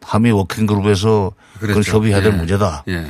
한미 0.00 0.30
워킹 0.30 0.66
그룹에서 0.66 1.32
그걸 1.54 1.74
그랬죠. 1.74 1.96
협의해야 1.96 2.22
될 2.22 2.32
예. 2.32 2.36
문제다. 2.36 2.84
예. 2.88 3.06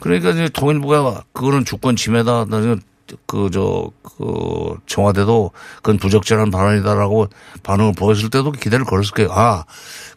그러니까 0.00 0.30
이제 0.30 0.48
통일부가 0.48 1.22
그거는 1.32 1.64
주권 1.64 1.94
침해다. 1.94 2.46
나는 2.46 2.80
그, 3.26 3.50
저, 3.52 3.90
그, 4.02 4.76
청와대도 4.86 5.52
그건 5.76 5.98
부적절한 5.98 6.50
발언이다라고 6.50 7.28
반응을 7.62 7.92
보였을 7.96 8.30
때도 8.30 8.50
기대를 8.50 8.84
걸었을 8.84 9.12
거예요. 9.12 9.30
아, 9.32 9.64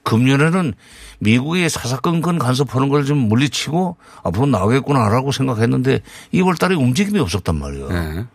금년에는 0.03 0.73
미국이 1.21 1.69
사사건건 1.69 2.39
간섭하는 2.39 2.89
걸 2.89 3.05
좀 3.05 3.17
물리치고 3.17 3.97
앞으로 4.23 4.47
나오겠구나라고 4.47 5.31
생각했는데 5.31 6.01
2월 6.33 6.57
달에 6.59 6.75
움직임이 6.75 7.19
없었단 7.19 7.57
말이에요. 7.59 7.89
예. 7.91 8.25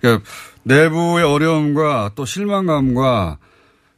그러니까 0.00 0.24
내부의 0.62 1.24
어려움과 1.24 2.12
또 2.14 2.24
실망감과 2.24 3.38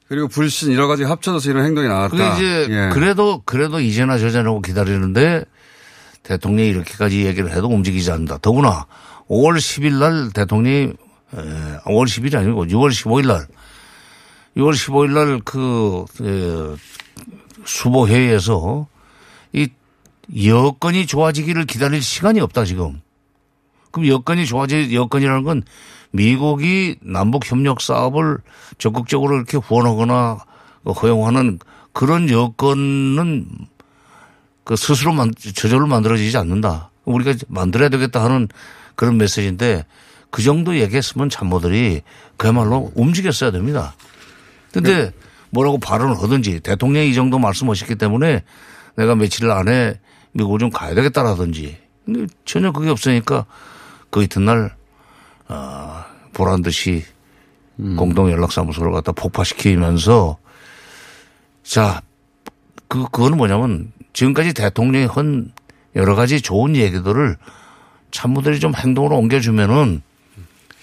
그리고 0.09 0.29
불신 0.29 0.73
여러 0.73 0.87
가지 0.89 1.05
합쳐져서 1.05 1.51
이런 1.51 1.65
행동이 1.67 1.87
나왔다. 1.89 2.17
그게 2.17 2.29
이제 2.35 2.67
예. 2.71 2.91
그래도 2.93 3.43
그래도 3.45 3.79
이제나 3.81 4.19
저제나고 4.19 4.61
기다리는데 4.63 5.45
대통령이 6.23 6.69
이렇게까지 6.71 7.27
얘기를 7.27 7.51
해도 7.51 7.69
움직이지 7.69 8.11
않는다. 8.11 8.39
더구나 8.39 8.87
5월 9.29 9.57
10일 9.59 9.99
날 9.99 10.31
대통령이 10.33 10.93
에, 11.35 11.37
5월 11.87 12.05
10일이 12.07 12.35
아니고 12.37 12.67
6월 12.67 12.91
15일 12.91 13.27
날 13.27 13.47
6월 14.57 14.73
15일 14.73 15.13
날그 15.13 16.77
수보 17.65 18.09
회의에서 18.09 18.87
이 19.53 19.69
여건이 20.47 21.07
좋아지기를 21.07 21.67
기다릴 21.67 22.03
시간이 22.03 22.41
없다 22.41 22.65
지금. 22.65 23.01
그럼 23.91 24.09
여건이 24.09 24.47
좋아질 24.47 24.95
여건이라는 24.95 25.43
건 25.43 25.63
미국이 26.13 26.97
남북 27.01 27.51
협력 27.51 27.81
사업을 27.81 28.39
적극적으로 28.79 29.37
이렇게 29.37 29.57
후원하거나 29.57 30.39
허용하는 31.03 31.59
그런 31.93 32.31
여건은 32.31 33.47
그 34.65 34.77
스스로 34.77 35.13
만, 35.13 35.33
저절로 35.55 35.87
만들어지지 35.87 36.37
않는다. 36.37 36.91
우리가 37.05 37.35
만들어야 37.49 37.89
되겠다 37.89 38.23
하는 38.23 38.49
그런 38.95 39.17
메시지인데 39.17 39.85
그 40.31 40.43
정도 40.43 40.79
얘기했으면 40.79 41.29
참모들이 41.29 42.03
그야말로 42.37 42.93
움직였어야 42.95 43.51
됩니다. 43.51 43.95
근데 44.73 45.11
뭐라고 45.51 45.79
발언을 45.79 46.17
하든지 46.23 46.61
대통령이 46.61 47.11
이 47.11 47.15
정도 47.15 47.39
말씀하셨기 47.39 47.97
때문에 47.97 48.43
내가 48.97 49.15
며칠 49.15 49.51
안에 49.51 49.99
미국을 50.33 50.59
좀 50.59 50.71
가야 50.71 50.95
되겠다라든지. 50.95 51.77
근데 52.05 52.27
전혀 52.45 52.73
그게 52.73 52.91
없으니까 52.91 53.47
그 54.11 54.23
이튿날 54.23 54.75
아, 55.49 56.07
보란 56.33 56.63
듯이 56.63 57.05
공동 57.97 58.31
연락사무소를 58.31 58.93
갖다 58.93 59.13
폭파시키면서 59.13 60.37
자, 61.63 62.03
그, 62.89 63.05
그거는 63.05 63.39
뭐냐면 63.39 63.93
지금까지 64.13 64.55
대통령이 64.55 65.07
한 65.07 65.53
여러 65.97 66.15
가지 66.15 66.41
좋은 66.41 66.77
얘기들을 66.77 67.37
참모들이 68.11 68.61
좀 68.61 68.75
행동으로 68.75 69.17
옮겨주면은 69.17 70.03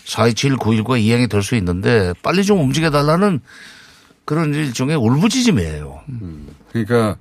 4.27, 0.06 0.58
9.19가 0.58 1.00
이행이 1.00 1.28
될 1.28 1.44
수 1.44 1.56
있는데 1.56 2.14
빨리 2.24 2.44
좀 2.44 2.62
움직여달라는 2.62 3.42
그런 4.28 4.54
일종의 4.54 4.98
울부짖음이에요. 4.98 6.02
그러니까 6.74 7.16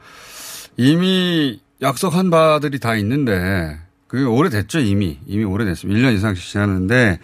이미 0.77 1.61
약속한 1.81 2.31
바들이 2.31 2.81
다 2.81 2.97
있는데 2.97 3.79
그게 4.09 4.25
오래됐죠 4.25 4.81
이미 4.81 5.21
이미 5.25 5.45
오래됐습니다. 5.45 6.01
1년 6.01 6.17
이상씩 6.17 6.45
지났는데 6.45 7.21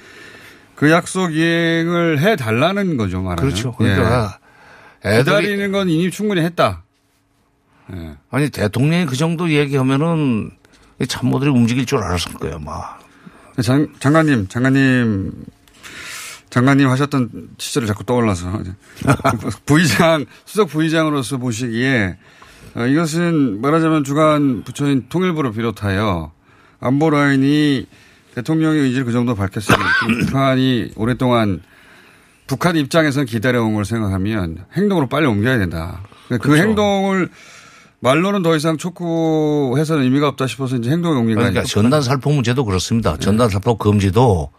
그 0.76 0.88
약속 0.92 1.34
이행을 1.34 2.20
해 2.20 2.36
달라는 2.36 2.96
거죠 2.96 3.22
말하면. 3.22 3.50
그렇죠. 3.50 3.72
그러니까 3.72 4.38
예. 5.04 5.18
기다리는 5.18 5.72
건 5.72 5.88
이미 5.88 6.12
충분히 6.12 6.42
했다. 6.42 6.84
예. 7.92 8.14
아니 8.30 8.50
대통령이 8.50 9.06
그 9.06 9.16
정도 9.16 9.50
얘기하면은 9.50 10.52
이 11.00 11.06
참모들이 11.08 11.50
움직일 11.50 11.86
줄 11.86 11.98
알았을 11.98 12.34
거예요, 12.34 12.60
막. 12.60 13.00
장, 13.60 13.88
장관님, 13.98 14.46
장관님, 14.46 15.32
장관님 16.52 16.86
하셨던 16.90 17.48
시절이 17.56 17.86
자꾸 17.86 18.04
떠올라서 18.04 18.60
부의장 19.64 20.26
수석 20.44 20.68
부의장으로서 20.68 21.38
보시기에 21.38 22.18
어, 22.74 22.86
이것은 22.86 23.62
말하자면 23.62 24.04
주간 24.04 24.62
부처인 24.62 25.06
통일부를 25.08 25.52
비롯하여 25.52 26.30
안보 26.78 27.08
라인이 27.08 27.86
대통령의 28.34 28.82
의지를 28.82 29.06
그 29.06 29.12
정도 29.12 29.34
밝혔으니 29.34 29.78
북한이 30.26 30.92
오랫동안 30.96 31.62
북한 32.46 32.76
입장에서는 32.76 33.24
기다려온 33.24 33.72
걸 33.72 33.86
생각하면 33.86 34.66
행동으로 34.76 35.08
빨리 35.08 35.26
옮겨야 35.26 35.56
된다. 35.56 36.02
그 36.28 36.36
그렇죠. 36.38 36.62
행동을 36.62 37.30
말로는 38.00 38.42
더 38.42 38.54
이상 38.56 38.76
촉구해서는 38.76 40.02
의미가 40.02 40.28
없다 40.28 40.46
싶어서 40.48 40.76
이제 40.76 40.90
행동에 40.90 41.18
옮긴 41.18 41.36
거 41.36 41.40
그러니까 41.40 41.62
전단 41.64 42.02
살포 42.02 42.30
문제도 42.30 42.62
그렇습니다. 42.62 43.16
전단 43.16 43.48
살포 43.48 43.78
금지도 43.78 44.50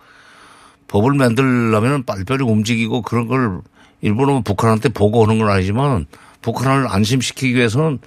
법을 0.94 1.14
만들려면 1.16 2.04
빨리빨리 2.04 2.44
움직이고 2.44 3.02
그런 3.02 3.28
걸 3.28 3.62
일본은 4.02 4.44
북한한테 4.44 4.90
보고하는 4.90 5.40
건 5.40 5.50
아니지만 5.50 6.06
북한을 6.44 6.88
안심시키기 6.88 7.56
위해서는 7.56 7.98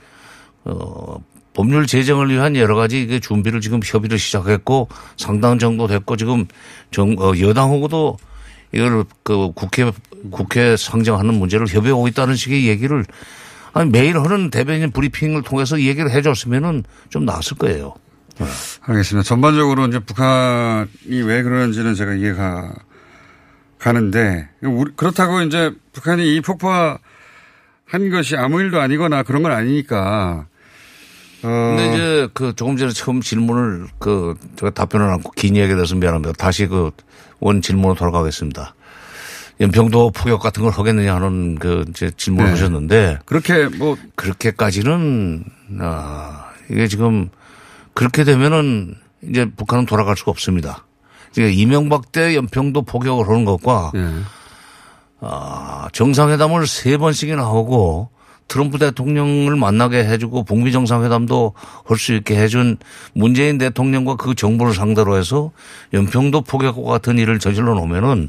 어 0.64 1.16
법률 1.53 1.88
제정을 1.88 2.31
위한 2.31 2.55
여러 2.55 2.77
가지 2.77 3.07
그 3.09 3.18
준비를 3.18 3.61
지금 3.61 3.81
협의를 3.85 4.20
시작했고 4.20 4.88
상당 5.16 5.59
정도 5.59 5.88
됐고 5.88 6.16
지금 6.16 6.46
정, 6.92 7.16
어, 7.18 7.33
여당하고도 7.37 8.18
이걸 8.72 9.05
그 9.25 9.51
국회 9.53 9.90
국회 10.31 10.77
상정하는 10.77 11.35
문제를 11.35 11.66
협의하고 11.66 12.07
있다는 12.07 12.37
식의 12.37 12.68
얘기를 12.68 13.05
아니 13.72 13.90
매일 13.90 14.16
하는 14.16 14.51
대변인 14.51 14.92
브리핑을 14.92 15.42
통해서 15.42 15.77
이 15.77 15.88
얘기를 15.88 16.09
해줬으면은 16.12 16.85
좀 17.09 17.25
나았을 17.25 17.57
거예요. 17.57 17.94
알겠습니다. 18.83 19.25
전반적으로 19.27 19.87
이제 19.87 19.99
북한이 19.99 21.22
왜 21.25 21.42
그러는지는 21.42 21.94
제가 21.94 22.14
이해가 22.14 22.75
가는데 23.79 24.49
그렇다고 24.96 25.40
이제 25.42 25.72
북한이 25.92 26.37
이 26.37 26.40
폭파 26.40 26.99
한 27.85 28.11
것이 28.11 28.37
아무 28.37 28.61
일도 28.61 28.81
아니거나 28.81 29.22
그런 29.22 29.42
건 29.42 29.53
아니니까. 29.53 30.46
어, 31.42 31.49
근데 31.49 31.88
이제 31.94 32.29
그 32.35 32.55
조금 32.57 32.77
전에 32.77 32.90
처음 32.92 33.20
질문을 33.20 33.87
그 33.99 34.35
제가 34.57 34.70
답변을 34.70 35.07
않고 35.07 35.33
긴 35.33 35.55
이야기에 35.55 35.75
대해서 35.75 35.94
미안합니다. 35.94 36.33
다시 36.33 36.66
그 36.66 36.90
원 37.40 37.61
질문으로 37.61 37.94
돌아가겠습니다. 37.94 38.75
연평도 39.61 40.11
포격 40.11 40.40
같은 40.40 40.62
걸 40.62 40.72
하겠느냐 40.72 41.14
하는 41.14 41.59
그 41.59 41.85
이제 41.88 42.11
질문을 42.16 42.46
네. 42.46 42.51
하셨는데 42.53 43.18
그렇게 43.25 43.66
뭐 43.66 43.96
그렇게까지는 44.14 45.44
아 45.81 46.51
이게 46.70 46.88
지금 46.88 47.31
그렇게 47.96 48.24
되면은 48.24 48.94
이제 49.28 49.50
북한은 49.56 49.87
돌아갈 49.87 50.16
수가 50.16 50.30
없습니다. 50.30 50.85
이게 51.33 51.50
이명박 51.50 52.12
때 52.12 52.37
연평도 52.37 52.83
포격을 52.83 53.27
하는 53.27 53.44
것과 53.46 53.92
예. 53.96 54.06
아, 55.21 55.88
정상회담을 55.92 56.66
세 56.66 56.98
번씩이나 56.98 57.42
하고 57.42 58.10
트럼프 58.48 58.79
대통령을 58.79 59.56
만나게 59.56 60.04
해주고 60.04 60.44
북미 60.44 60.73
정상회담도 60.73 61.54
할 61.87 61.96
수 61.96 62.12
있게 62.14 62.37
해준 62.37 62.77
문재인 63.14 63.56
대통령과 63.58 64.16
그 64.16 64.35
정부를 64.35 64.75
상대로 64.75 65.16
해서 65.16 65.50
연평도 65.94 66.42
포격과 66.42 66.83
같은 66.83 67.18
일을 67.18 67.38
저질러 67.38 67.75
놓으면은 67.75 68.29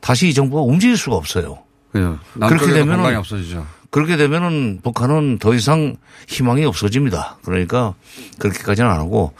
다시 0.00 0.28
이 0.28 0.34
정부가 0.34 0.62
움직일 0.62 0.96
수가 0.96 1.16
없어요. 1.16 1.58
그렇게 1.92 2.56
그렇게 2.56 2.72
되면은 2.72 3.16
없어지죠. 3.16 3.66
그렇게 3.92 4.16
되면은 4.16 4.80
북한은 4.82 5.38
더 5.38 5.52
이상 5.52 5.96
희망이 6.26 6.64
없어집니다. 6.64 7.36
그러니까 7.44 7.94
그렇게까지는 8.38 8.90
안 8.90 8.98
하고 8.98 9.34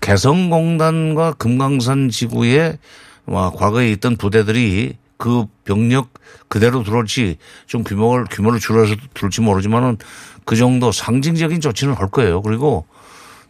개성공단과 0.00 1.34
금강산 1.34 2.08
지구에 2.08 2.78
와 3.26 3.50
과거에 3.50 3.92
있던 3.92 4.16
부대들이 4.16 4.96
그 5.18 5.44
병력 5.64 6.14
그대로 6.48 6.82
들어올지 6.82 7.36
좀 7.66 7.84
규모를 7.84 8.24
규모를 8.30 8.58
줄여서 8.58 8.94
들을지 9.12 9.42
모르지만은 9.42 9.98
그 10.46 10.56
정도 10.56 10.90
상징적인 10.90 11.60
조치는 11.60 11.92
할 11.92 12.08
거예요. 12.08 12.40
그리고 12.40 12.86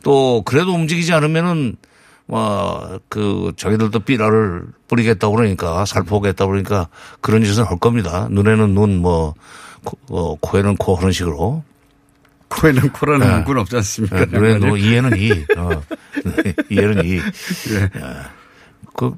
또 0.02 0.42
그래도 0.44 0.74
움직이지 0.74 1.12
않으면은 1.12 1.76
뭐, 2.26 3.00
그, 3.08 3.52
자기들도 3.56 4.00
삐라를 4.00 4.66
뿌리겠다고 4.86 5.34
그러니까, 5.34 5.86
살포겠다고 5.86 6.50
그러니까 6.50 6.88
그런 7.22 7.42
짓은 7.42 7.64
할 7.64 7.78
겁니다. 7.78 8.28
눈에는 8.30 8.74
눈, 8.74 8.98
뭐, 8.98 9.32
코, 9.32 9.34
어, 10.10 10.34
코에는 10.36 10.76
코 10.76 10.94
하는 10.96 11.12
식으로. 11.12 11.62
코에는 12.48 12.90
코라는 12.92 13.26
네. 13.26 13.34
문구는 13.34 13.60
없지 13.62 13.76
않습니까? 13.76 14.24
네, 14.24 14.26
눈에는 14.26 14.60
눈, 14.60 14.78
이에는 14.78 15.16
이. 15.18 15.32
어. 15.56 15.82
이에는 16.70 17.04
이. 17.04 17.16
예. 17.16 17.90
그, 18.96 19.14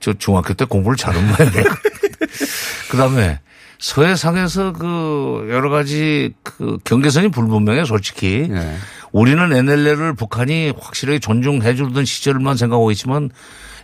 저 0.00 0.12
중학교 0.14 0.54
때 0.54 0.64
공부를 0.64 0.96
잘한 0.96 1.26
모양이에요. 1.26 1.64
그 2.90 2.96
다음에 2.96 3.40
서해상에서 3.78 4.72
그 4.72 5.48
여러 5.50 5.70
가지 5.70 6.34
그 6.42 6.78
경계선이 6.84 7.28
불분명해 7.28 7.84
솔직히. 7.84 8.48
예. 8.50 8.76
우리는 9.12 9.52
NLL을 9.52 10.14
북한이 10.14 10.74
확실하게 10.78 11.18
존중해 11.18 11.74
주던 11.74 12.04
시절만 12.04 12.56
생각하고 12.56 12.90
있지만 12.90 13.30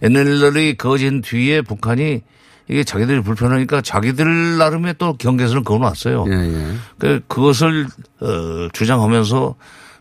NLL이 0.02 0.76
거진 0.76 1.22
뒤에 1.22 1.62
북한이 1.62 2.20
이게 2.68 2.82
자기들이 2.82 3.20
불편하니까 3.20 3.82
자기들 3.82 4.56
나름의 4.58 4.94
또 4.98 5.16
경계선을 5.16 5.64
그어놨어요. 5.64 6.24
예, 6.28 6.32
예. 6.32 6.74
그 6.98 7.20
그것을 7.28 7.86
어, 8.20 8.68
주장하면서 8.72 9.54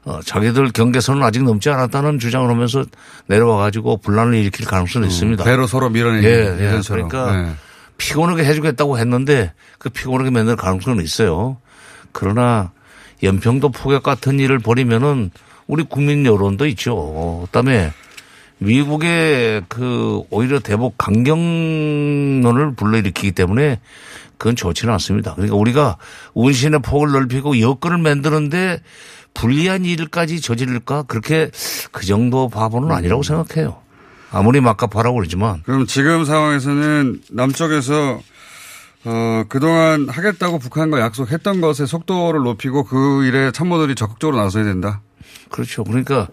어, 0.05 0.19
자기들 0.25 0.71
경계선은 0.71 1.23
아직 1.23 1.43
넘지 1.43 1.69
않았다는 1.69 2.19
주장을 2.19 2.49
하면서 2.49 2.85
내려와 3.27 3.57
가지고 3.57 3.97
분란을 3.97 4.35
일으킬 4.35 4.65
가능성이 4.65 5.07
있습니다. 5.07 5.43
음, 5.43 5.45
배로 5.45 5.67
서로 5.67 5.89
밀어내는 5.89 6.23
예, 6.23 6.57
예. 6.59 6.65
예전처럼. 6.67 7.09
그러니까 7.09 7.49
예. 7.49 7.53
피곤하게 7.97 8.43
해주겠다고 8.45 8.97
했는데 8.97 9.53
그 9.77 9.89
피곤하게 9.89 10.29
만들 10.29 10.55
가능성은 10.55 11.03
있어요. 11.03 11.57
그러나 12.11 12.71
연평도 13.21 13.69
포격 13.69 14.03
같은 14.03 14.39
일을 14.39 14.59
벌이면은 14.59 15.31
우리 15.67 15.83
국민 15.83 16.25
여론도 16.25 16.65
있죠. 16.67 17.45
그다음에 17.45 17.91
미국의 18.63 19.63
그 19.67 20.21
오히려 20.29 20.59
대북 20.59 20.97
강경론을 20.97 22.75
불러일으키기 22.75 23.33
때문에 23.33 23.79
그건 24.37 24.55
좋지는 24.55 24.93
않습니다. 24.93 25.33
그러니까 25.35 25.55
우리가 25.55 25.97
운신의 26.33 26.81
폭을 26.81 27.11
넓히고 27.11 27.59
여건을 27.59 27.97
만드는데 27.97 28.81
불리한 29.33 29.85
일까지 29.85 30.41
저지를까 30.41 31.03
그렇게 31.03 31.49
그 31.91 32.05
정도 32.05 32.49
바보는 32.49 32.91
아니라고 32.91 33.23
생각해요. 33.23 33.77
아무리 34.31 34.61
막갑하라고 34.61 35.17
그러지만 35.17 35.61
그럼 35.63 35.85
지금 35.85 36.25
상황에서는 36.25 37.21
남쪽에서 37.31 38.19
어, 39.05 39.43
그동안 39.49 40.07
하겠다고 40.07 40.59
북한과 40.59 40.99
약속했던 41.01 41.61
것의 41.61 41.87
속도를 41.87 42.41
높이고 42.41 42.85
그 42.85 43.25
일에 43.25 43.51
참모들이 43.51 43.95
적극적으로 43.95 44.37
나서야 44.37 44.63
된다. 44.63 45.01
그렇죠. 45.49 45.83
그러니까 45.83 46.27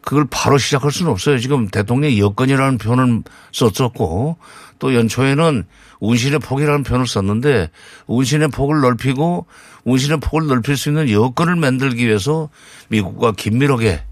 그걸 0.00 0.26
바로 0.30 0.58
시작할 0.58 0.90
수는 0.90 1.10
없어요. 1.12 1.38
지금 1.38 1.68
대통령이 1.68 2.18
여건이라는 2.20 2.78
표현을 2.78 3.22
썼었고 3.52 4.38
또 4.78 4.94
연초에는 4.94 5.64
운신의 6.00 6.38
폭이라는 6.38 6.82
표현을 6.82 7.06
썼는데 7.06 7.70
운신의 8.06 8.48
폭을 8.48 8.80
넓히고 8.80 9.46
운신의 9.84 10.20
폭을 10.20 10.46
넓힐 10.46 10.76
수 10.76 10.88
있는 10.88 11.10
여건을 11.10 11.56
만들기 11.56 12.06
위해서 12.06 12.48
미국과 12.88 13.32
긴밀하게 13.32 14.02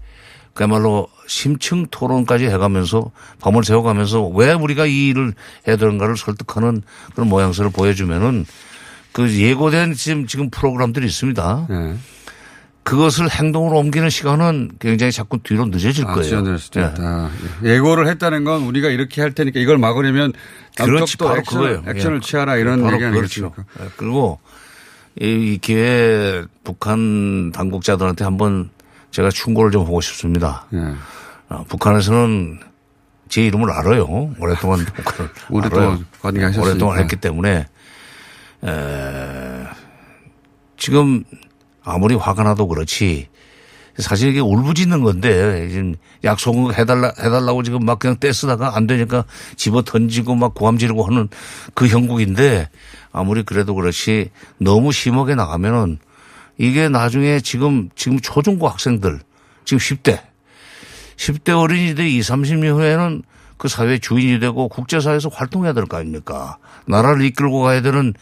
그야말로 0.53 1.07
심층 1.27 1.87
토론까지 1.89 2.45
해가면서 2.45 3.11
밤을 3.39 3.63
새워가면서 3.63 4.27
왜 4.27 4.53
우리가 4.53 4.85
이 4.85 5.07
일을 5.07 5.33
해야 5.67 5.77
되는가를 5.77 6.17
설득하는 6.17 6.81
그런 7.13 7.29
모양새를 7.29 7.71
보여주면은 7.71 8.45
그 9.11 9.31
예고된 9.31 9.93
지금 9.93 10.27
지금 10.27 10.49
프로그램들이 10.49 11.05
있습니다. 11.07 11.67
네. 11.69 11.95
그것을 12.89 13.29
행동으로 13.29 13.77
옮기는 13.77 14.09
시간은 14.09 14.71
굉장히 14.79 15.11
자꾸 15.11 15.37
뒤로 15.43 15.65
늦어질 15.65 16.05
아, 16.07 16.13
거예요. 16.13 16.23
지연될 16.23 16.57
수도 16.57 16.81
예. 16.81 16.85
있다. 16.85 17.29
예고를 17.63 18.07
했다는 18.07 18.43
건 18.43 18.63
우리가 18.63 18.89
이렇게 18.89 19.21
할 19.21 19.33
테니까 19.33 19.59
이걸 19.59 19.77
막으려면 19.77 20.33
남쪽도 20.77 21.25
바로 21.27 21.39
액션. 21.39 21.83
액션을 21.87 22.17
예. 22.17 22.19
취하라 22.21 22.55
이런 22.57 22.79
얘기 22.79 22.97
그렇죠. 22.97 23.05
아니겠습니까? 23.07 23.63
예. 23.81 23.89
그리고 23.97 24.39
이 25.19 25.59
기회에 25.61 26.43
북한 26.63 27.51
당국자들한테 27.51 28.23
한번 28.23 28.69
제가 29.11 29.29
충고를 29.29 29.71
좀 29.71 29.85
하고 29.85 30.01
싶습니다. 30.01 30.65
예. 30.73 30.93
어, 31.49 31.63
북한에서는 31.67 32.59
제 33.27 33.43
이름을 33.45 33.71
알아요. 33.71 34.33
오랫동안 34.39 34.79
북한을 34.95 35.31
오랫동안 35.49 36.05
알아요. 36.23 36.61
오랫동안 36.61 36.99
했기 36.99 37.15
때문에 37.15 37.67
에, 38.63 39.63
지금 40.77 41.23
아무리 41.89 42.15
화가 42.15 42.43
나도 42.43 42.67
그렇지 42.67 43.27
사실 43.97 44.29
이게 44.29 44.39
울부짖는 44.39 45.03
건데 45.03 45.67
지금 45.69 45.95
약속을 46.23 46.77
해달라 46.77 47.11
해달라고 47.19 47.63
지금 47.63 47.83
막 47.85 47.99
그냥 47.99 48.17
떼쓰다가 48.19 48.75
안 48.77 48.87
되니까 48.87 49.25
집어 49.57 49.81
던지고 49.81 50.35
막 50.35 50.53
고함 50.53 50.77
지르고 50.77 51.05
하는 51.05 51.27
그 51.73 51.87
형국인데 51.87 52.69
아무리 53.11 53.43
그래도 53.43 53.75
그렇지 53.75 54.29
너무 54.57 54.91
심하게 54.91 55.35
나가면은 55.35 55.97
이게 56.57 56.87
나중에 56.87 57.39
지금 57.41 57.89
지금 57.95 58.19
초중고 58.19 58.67
학생들 58.69 59.19
지금 59.65 59.79
10대 59.79 60.21
10대 61.17 61.59
어린이들이 61.59 62.17
20, 62.17 62.33
30년 62.35 62.75
후에는 62.75 63.23
그 63.57 63.67
사회 63.67 63.97
주인이 63.97 64.39
되고 64.39 64.69
국제사회에서 64.69 65.27
활동해야 65.29 65.73
될 65.73 65.85
거 65.85 65.97
아닙니까? 65.97 66.57
나라를 66.85 67.23
이끌고 67.25 67.61
가야 67.61 67.81
되는 67.81 68.13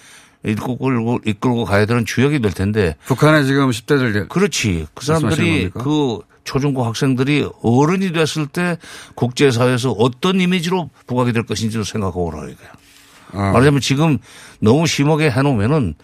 이끌고, 0.45 1.19
이끌고 1.25 1.65
가야 1.65 1.85
되는 1.85 2.05
주역이 2.05 2.39
될 2.39 2.51
텐데. 2.53 2.95
북한에 3.05 3.43
지금 3.43 3.69
10대들. 3.69 4.29
그렇지. 4.29 4.87
그 4.93 5.05
사람들이? 5.05 5.69
그 5.73 6.19
초중고 6.47 6.83
학생들이 6.83 7.47
어른이 7.61 8.13
됐을 8.13 8.47
때 8.47 8.77
국제사회에서 9.15 9.91
어떤 9.91 10.39
이미지로 10.39 10.89
부각이 11.05 11.33
될 11.33 11.43
것인지도 11.43 11.83
생각하고 11.83 12.25
오라 12.27 12.43
이거야. 12.43 12.69
아. 13.33 13.51
말하자면 13.51 13.81
지금 13.81 14.17
너무 14.61 14.87
심하게 14.87 15.29
해놓으면은 15.29 15.95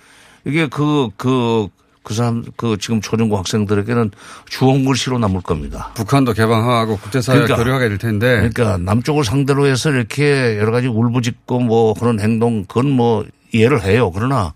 이게 0.46 0.68
그, 0.68 1.10
그, 1.16 1.70
그 2.04 2.14
사람, 2.14 2.44
그 2.58 2.78
지금 2.78 3.00
초중고 3.00 3.38
학생들에게는 3.38 4.12
주홍 4.50 4.84
글씨로 4.84 5.18
남을 5.20 5.42
겁니다. 5.42 5.92
북한도 5.96 6.34
개방하고 6.34 6.98
국제사회와 6.98 7.46
그러니까. 7.46 7.64
교류하게 7.64 7.88
될 7.88 7.98
텐데. 7.98 8.36
그러니까 8.36 8.78
남쪽을 8.78 9.24
상대로 9.24 9.66
해서 9.66 9.90
이렇게 9.92 10.58
여러 10.58 10.74
가지 10.74 10.88
울부짖고 10.88 11.62
뭐 11.62 11.94
그런 11.94 12.20
행동 12.20 12.66
그건 12.66 12.92
뭐 12.92 13.26
이해를 13.54 13.84
해요. 13.84 14.12
그러나 14.12 14.54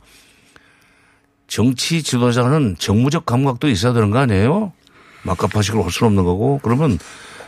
정치 1.48 2.04
지도자는 2.04 2.76
정무적 2.78 3.26
감각도 3.26 3.70
있어야 3.70 3.94
되는 3.94 4.12
거 4.12 4.18
아니에요? 4.20 4.74
막가파식으로 5.24 5.84
할 5.84 5.92
수는 5.92 6.10
없는 6.10 6.24
거고 6.26 6.60
그러면 6.64 7.00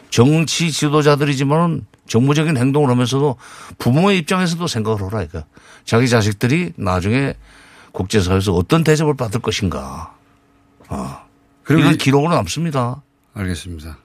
정치 0.10 0.72
지도자들이지만은 0.72 1.86
정무적인 2.08 2.58
행동을 2.58 2.90
하면서도 2.90 3.36
부모의 3.78 4.18
입장에서도 4.20 4.66
생각을 4.68 5.04
하라 5.04 5.24
이까 5.24 5.46
자기 5.86 6.08
자식들이 6.08 6.74
나중에 6.78 7.34
국제사회에서 7.92 8.54
어떤 8.54 8.84
대접을 8.84 9.16
받을 9.16 9.42
것인가. 9.42 10.16
아. 10.88 11.24
그리고 11.64 11.82
이건 11.82 11.94
이- 11.96 11.98
기록으로 11.98 12.34
남습니다. 12.36 13.02
알겠습니다. 13.34 13.98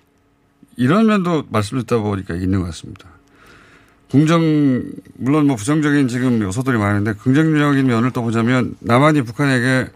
이런 0.76 1.06
면도 1.06 1.44
말씀 1.50 1.78
듣다 1.78 1.98
보니까 1.98 2.34
있는 2.34 2.60
것 2.60 2.66
같습니다. 2.66 3.08
긍정, 4.14 4.84
물론 5.14 5.48
뭐 5.48 5.56
부정적인 5.56 6.06
지금 6.06 6.40
요소들이 6.40 6.78
많은데 6.78 7.14
긍정적인 7.14 7.84
면을 7.84 8.12
또 8.12 8.22
보자면 8.22 8.76
남한이 8.78 9.22
북한에게 9.22 9.88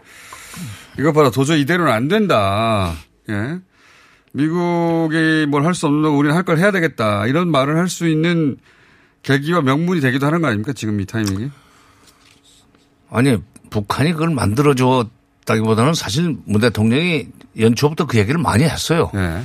이것 0.99 1.13
봐라 1.13 1.29
도저히 1.31 1.61
이대로는 1.61 1.89
안 1.93 2.09
된다. 2.09 2.93
예. 3.29 3.59
미국이 4.33 5.45
뭘 5.47 5.63
할 5.65 5.73
수 5.73 5.85
없는 5.85 6.01
거 6.01 6.11
우리는 6.11 6.35
할 6.35 6.43
걸 6.43 6.57
해야 6.57 6.71
되겠다. 6.71 7.27
이런 7.27 7.49
말을 7.49 7.77
할 7.77 7.87
수 7.87 8.09
있는 8.09 8.57
계기와 9.23 9.61
명분이 9.61 10.01
되기도 10.01 10.25
하는 10.25 10.41
거 10.41 10.47
아닙니까? 10.47 10.73
지금 10.73 10.99
이 10.99 11.05
타이밍이. 11.05 11.49
아니 13.09 13.37
북한이 13.69 14.11
그걸 14.11 14.31
만들어줬다기보다는 14.31 15.93
사실 15.93 16.35
문 16.43 16.59
대통령이 16.59 17.29
연초부터 17.57 18.05
그 18.05 18.17
얘기를 18.17 18.37
많이 18.37 18.65
했어요. 18.65 19.11
네. 19.13 19.43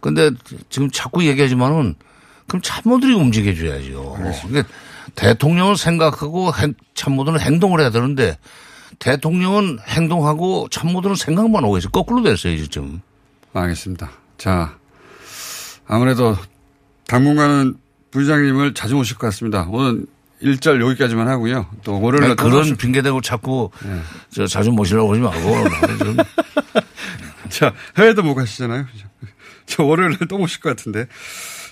근데 0.00 0.30
지금 0.68 0.90
자꾸 0.90 1.24
얘기하지만은 1.24 1.94
그럼 2.52 2.60
참모들이 2.60 3.14
움직여줘야죠. 3.14 4.18
그러니까 4.46 4.68
대통령은 5.14 5.74
생각하고 5.74 6.52
행- 6.52 6.74
참모들은 6.94 7.40
행동을 7.40 7.80
해야 7.80 7.88
되는데 7.88 8.36
대통령은 8.98 9.78
행동하고 9.88 10.68
참모들은 10.70 11.16
생각만 11.16 11.64
하고 11.64 11.78
있어요. 11.78 11.90
거꾸로 11.90 12.22
됐어요, 12.22 12.62
지금. 12.68 13.00
알겠습니다. 13.54 14.10
자, 14.36 14.76
아무래도 15.86 16.36
당분간은 17.08 17.76
부의장님을 18.10 18.74
자주 18.74 18.96
모실 18.96 19.16
것 19.16 19.28
같습니다. 19.28 19.66
오늘 19.70 20.04
일절 20.40 20.78
여기까지만 20.82 21.28
하고요. 21.28 21.68
또 21.84 22.02
월요일에 22.02 22.26
아니, 22.26 22.36
또 22.36 22.44
그런 22.44 22.58
모실- 22.64 22.76
핑계 22.76 23.00
대고 23.00 23.22
자꾸 23.22 23.70
네. 23.82 23.98
저 24.30 24.46
자주 24.46 24.70
모시려고 24.72 25.12
하지 25.12 25.22
말고 25.22 25.64
자, 27.48 27.72
해외도 27.96 28.22
못 28.22 28.34
가시잖아요. 28.34 28.84
저 29.64 29.84
월요일에 29.84 30.18
또 30.28 30.36
모실 30.36 30.60
것 30.60 30.68
같은데. 30.76 31.06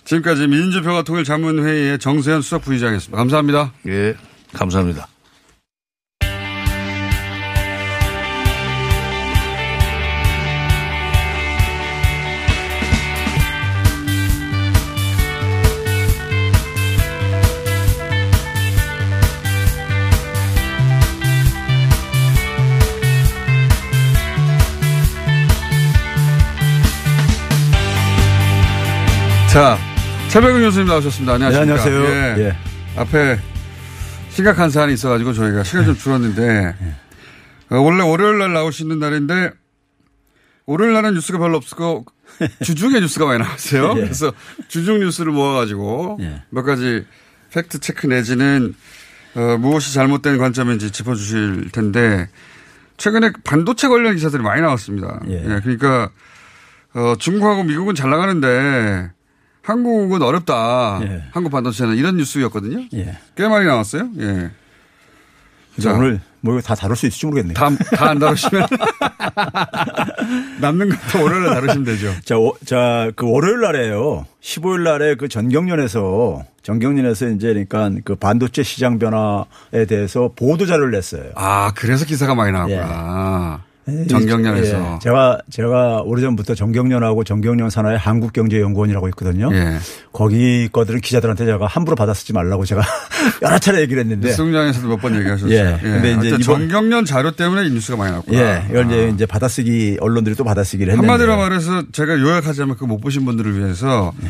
지금까지 0.04 0.46
민주평화 0.46 1.02
통일자문회의의 1.02 1.98
정세현 1.98 2.42
수석부의장이었습니다. 2.42 3.16
감사합니다. 3.16 3.72
예, 3.86 4.14
감사합니다. 4.52 5.08
자, 29.52 29.76
최배근 30.30 30.60
교수님 30.60 30.86
나오셨습니다. 30.86 31.34
안녕하십니까. 31.34 31.74
네, 31.74 31.90
안녕하세요. 31.90 32.44
예. 32.44 32.56
앞에 32.96 33.40
심각한 34.28 34.70
사안이 34.70 34.92
있어가지고 34.94 35.32
저희가 35.32 35.64
시간이 35.64 35.86
좀 35.86 35.96
줄었는데, 35.96 36.76
어, 37.70 37.76
원래 37.80 38.04
월요일 38.04 38.38
날 38.38 38.52
나오시는 38.52 39.00
날인데, 39.00 39.50
월요일 40.66 40.92
날은 40.92 41.14
뉴스가 41.14 41.38
별로 41.38 41.56
없고, 41.56 42.04
주중에 42.62 43.00
뉴스가 43.00 43.26
많이 43.26 43.40
나왔어요. 43.40 43.94
예. 43.96 44.02
그래서 44.02 44.32
주중 44.68 45.00
뉴스를 45.00 45.32
모아가지고, 45.32 46.18
예. 46.20 46.44
몇 46.50 46.62
가지 46.62 47.04
팩트 47.52 47.80
체크 47.80 48.06
내지는, 48.06 48.76
어, 49.34 49.56
무엇이 49.58 49.92
잘못된 49.92 50.38
관점인지 50.38 50.92
짚어주실 50.92 51.70
텐데, 51.72 52.28
최근에 52.98 53.32
반도체 53.42 53.88
관련 53.88 54.14
기사들이 54.14 54.44
많이 54.44 54.62
나왔습니다. 54.62 55.22
예. 55.26 55.42
예, 55.42 55.60
그러니까, 55.60 56.10
어, 56.94 57.14
중국하고 57.18 57.64
미국은 57.64 57.96
잘 57.96 58.10
나가는데, 58.10 59.10
한국은 59.70 60.20
어렵다. 60.22 61.00
예. 61.02 61.22
한국 61.32 61.50
반도체는 61.50 61.96
이런 61.96 62.16
뉴스였거든요. 62.16 62.86
예. 62.94 63.16
꽤 63.36 63.46
많이 63.48 63.66
나왔어요. 63.66 64.08
예. 64.18 64.50
자, 65.80 65.92
오늘 65.94 66.20
뭐 66.40 66.54
이거 66.54 66.62
다 66.62 66.74
다룰 66.74 66.96
수 66.96 67.06
있을지 67.06 67.24
모르겠네요. 67.26 67.54
다, 67.54 67.70
다안 67.96 68.18
다루시면. 68.18 68.66
남는 70.60 70.88
것도 70.90 71.22
월요일에 71.24 71.48
다루시면 71.54 71.84
되죠. 71.84 72.12
자, 72.24 72.36
워- 72.36 72.54
자, 72.64 73.10
그 73.16 73.30
월요일 73.30 73.60
날에요. 73.60 74.26
15일 74.42 74.80
날에 74.82 75.14
그 75.14 75.28
전경련에서 75.28 76.44
전경련에서 76.62 77.28
이제 77.30 77.48
그러니까 77.48 77.90
그 78.04 78.14
반도체 78.16 78.62
시장 78.62 78.98
변화에 78.98 79.86
대해서 79.88 80.30
보도 80.34 80.66
자료를 80.66 80.90
냈어요. 80.90 81.30
아, 81.36 81.72
그래서 81.74 82.04
기사가 82.04 82.34
많이 82.34 82.52
나왔구나. 82.52 83.62
전경련에서. 84.08 84.94
예, 84.94 84.98
제가 85.02 85.38
제가 85.50 86.02
오래전부터 86.04 86.54
정경련하고 86.54 87.24
정경련 87.24 87.70
산하의 87.70 87.98
한국경제연구원이라고 87.98 89.08
있거든요. 89.08 89.50
예. 89.52 89.78
거기 90.12 90.68
거들은 90.70 91.00
기자들한테 91.00 91.46
제가 91.46 91.66
함부로 91.66 91.96
받아 91.96 92.14
쓰지 92.14 92.32
말라고 92.32 92.64
제가 92.64 92.82
여러 93.42 93.58
차례 93.58 93.80
얘기를 93.80 94.02
했는데 94.02 94.28
뉴스공장에서도 94.28 94.86
몇 94.88 95.00
번 95.00 95.16
얘기하셨어요. 95.16 95.52
예. 95.52 95.78
근데 95.80 96.12
이제 96.12 96.38
전경련 96.38 97.04
자료 97.04 97.30
때문에 97.32 97.66
이 97.66 97.70
뉴스가 97.70 97.96
많이 97.96 98.10
나왔구나. 98.12 98.38
예, 98.40 98.66
이걸 98.70 98.86
이제 98.86 99.10
이제 99.14 99.26
받아쓰기 99.26 99.96
언론들이 100.00 100.34
또 100.36 100.44
받아쓰기를 100.44 100.92
했는데 100.92 101.08
한마디로 101.10 101.36
말해서 101.36 101.84
제가 101.92 102.18
요약하자면 102.20 102.76
그 102.76 102.86
못 102.86 102.98
보신 103.00 103.24
분들을 103.24 103.58
위해서 103.58 104.12
예. 104.24 104.28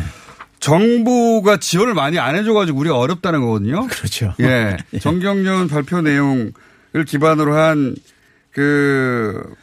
정부가 0.60 1.56
지원을 1.56 1.94
많이 1.94 2.18
안 2.18 2.36
해줘가지고 2.36 2.78
우리가 2.78 2.98
어렵다는 2.98 3.40
거거든요. 3.40 3.86
그렇죠. 3.88 4.34
예. 4.40 4.76
정경련 5.00 5.68
발표 5.68 6.00
내용 6.02 6.52
을 6.92 7.04
기반으로 7.04 7.54
한 7.54 7.94
그 8.52 9.54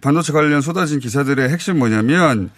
반도체 0.00 0.32
관련 0.32 0.60
쏟아진 0.60 0.98
기사들의 0.98 1.48
핵심 1.48 1.78
뭐냐면 1.78 2.50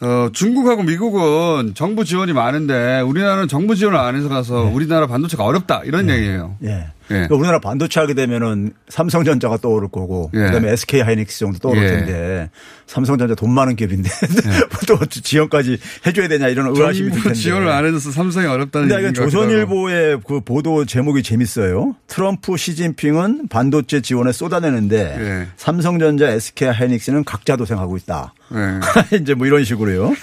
어, 0.00 0.28
중국하고 0.32 0.82
미국은 0.82 1.74
정부 1.74 2.04
지원이 2.04 2.32
많은데 2.32 3.00
우리나라는 3.00 3.48
정부 3.48 3.74
지원을 3.74 3.98
안 3.98 4.16
해서 4.16 4.28
가서 4.28 4.62
우리나라 4.64 5.06
반도체가 5.06 5.44
어렵다 5.44 5.82
이런 5.84 6.10
얘기예요. 6.10 6.56
예. 6.64 6.88
예. 7.10 7.14
그러니까 7.14 7.34
우리나라 7.36 7.58
반도체 7.60 8.00
하게 8.00 8.14
되면은 8.14 8.72
삼성전자가 8.88 9.58
떠오를 9.58 9.88
거고 9.88 10.30
예. 10.34 10.38
그다음에 10.38 10.72
SK 10.72 11.00
하이닉스 11.00 11.40
정도 11.40 11.58
떠오를 11.58 11.82
예. 11.82 11.88
텐데 11.88 12.50
삼성전자 12.86 13.34
돈 13.34 13.50
많은 13.50 13.76
기업인데 13.76 14.10
또 14.86 14.98
지원까지 15.06 15.78
해줘야 16.06 16.28
되냐 16.28 16.48
이런 16.48 16.74
의아심이 16.74 17.10
들 17.10 17.22
텐데. 17.22 17.38
지원을 17.38 17.68
안 17.68 17.86
해줘서 17.86 18.10
삼성이 18.10 18.46
어렵다는 18.46 18.88
같기도 18.88 19.22
하고. 19.22 19.30
조선일보의 19.30 20.20
그 20.26 20.40
보도 20.40 20.84
제목이 20.84 21.22
재밌어요. 21.22 21.96
트럼프 22.06 22.56
시진핑은 22.56 23.48
반도체 23.48 24.00
지원에 24.00 24.32
쏟아내는데 24.32 25.16
예. 25.18 25.48
삼성전자, 25.56 26.28
SK 26.28 26.68
하이닉스는 26.68 27.24
각자 27.24 27.56
도생하고 27.56 27.96
있다. 27.96 28.34
네. 28.50 28.80
이제 29.20 29.34
뭐 29.34 29.46
이런 29.46 29.64
식으로요. 29.64 30.14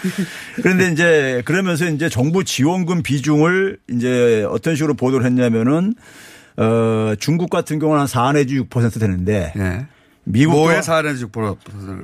그런데 0.55 0.91
이제 0.91 1.41
그러면서 1.45 1.85
이제 1.87 2.09
정부 2.09 2.43
지원금 2.43 3.01
비중을 3.03 3.77
이제 3.89 4.45
어떤 4.49 4.75
식으로 4.75 4.93
보도를 4.93 5.25
했냐면은 5.25 5.95
어 6.57 7.13
중국 7.19 7.49
같은 7.49 7.79
경우는 7.79 8.01
한 8.01 8.07
4 8.07 8.33
내지 8.33 8.59
6% 8.59 8.99
되는데 8.99 9.53
예. 9.57 9.85
미국도 10.23 10.59
뭐에 10.59 10.81
사는지 10.81 11.25
보러 11.25 11.57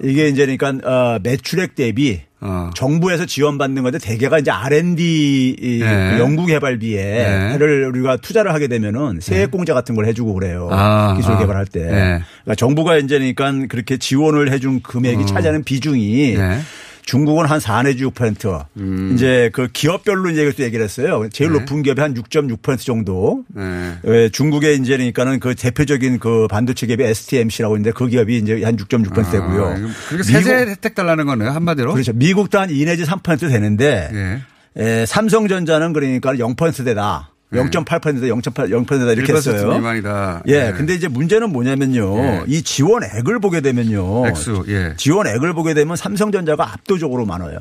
이게 0.04 0.28
이제 0.30 0.46
그러니까 0.46 0.90
어 0.90 1.20
매출액 1.22 1.76
대비 1.76 2.22
어. 2.40 2.70
정부에서 2.76 3.26
지원받는 3.26 3.84
건데 3.84 3.98
대개가 3.98 4.40
이제 4.40 4.52
R&D 4.52 5.56
이 5.60 5.80
네. 5.80 6.12
그 6.12 6.20
연구개발비에를 6.20 7.88
우리가 7.88 8.18
투자를 8.18 8.54
하게 8.54 8.68
되면은 8.68 9.20
세액공제 9.22 9.74
같은 9.74 9.96
걸 9.96 10.06
해주고 10.06 10.34
그래요. 10.36 10.70
아, 10.72 11.16
기술 11.18 11.34
아. 11.34 11.38
개발할 11.40 11.66
때. 11.66 11.80
네. 11.80 12.22
그러니까 12.44 12.56
정부가 12.56 12.98
이제 12.98 13.18
그러니까 13.18 13.68
그렇게 13.68 13.98
지원을 13.98 14.52
해준 14.52 14.82
금액이 14.82 15.26
차지하는 15.26 15.64
비중이 15.64 16.36
네. 16.38 16.60
중국은 17.08 17.46
한 17.46 17.60
4 17.60 17.84
내지 17.84 18.04
6%. 18.06 18.66
음. 18.78 19.12
이제 19.14 19.50
그 19.54 19.70
기업별로 19.72 20.30
이제 20.30 20.52
또 20.52 20.64
얘기를 20.64 20.84
했어요. 20.84 21.28
제일 21.32 21.52
네. 21.52 21.60
높은 21.60 21.82
기업이 21.82 22.00
한 22.02 22.14
6.6% 22.14 22.80
정도. 22.80 23.44
네. 23.48 23.98
왜 24.04 24.30
중국의 24.30 24.76
이제 24.78 24.98
그러니까는 24.98 25.40
그 25.40 25.56
대표적인 25.56 26.20
그 26.20 26.48
반도체 26.50 26.86
기업이 26.86 27.04
STMC라고 27.04 27.78
있는데 27.78 27.92
그 27.92 28.08
기업이 28.08 28.38
이제 28.38 28.62
한 28.64 28.76
6.6% 28.76 29.32
되고요. 29.32 29.66
아, 29.66 29.76
그러니까 30.10 30.24
세제 30.24 30.54
혜택 30.54 30.96
달라는 30.96 31.26
거네요 31.26 31.50
한마디로. 31.52 31.94
그렇죠. 31.94 32.12
미국도 32.14 32.60
한 32.60 32.68
2 32.70 32.84
내지 32.86 33.04
3% 33.06 33.40
되는데 33.40 34.44
예. 34.78 34.82
에, 34.84 35.06
삼성전자는 35.06 35.94
그러니까 35.94 36.34
0%대다. 36.34 37.32
0.8%다, 37.54 38.02
0.8, 38.28 38.86
0%다 38.86 39.12
이렇게 39.14 39.32
1% 39.34 39.36
했어요. 39.38 39.74
미만이다. 39.74 40.44
예. 40.48 40.64
네. 40.66 40.72
근데 40.74 40.94
이제 40.94 41.08
문제는 41.08 41.52
뭐냐면요. 41.52 42.18
예. 42.18 42.44
이 42.48 42.62
지원액을 42.62 43.40
보게 43.40 43.62
되면요. 43.62 44.28
액수, 44.28 44.66
예. 44.68 44.94
지원액을 44.98 45.54
보게 45.54 45.74
되면 45.74 45.96
삼성전자가 45.96 46.74
압도적으로 46.74 47.26
많아요. 47.26 47.60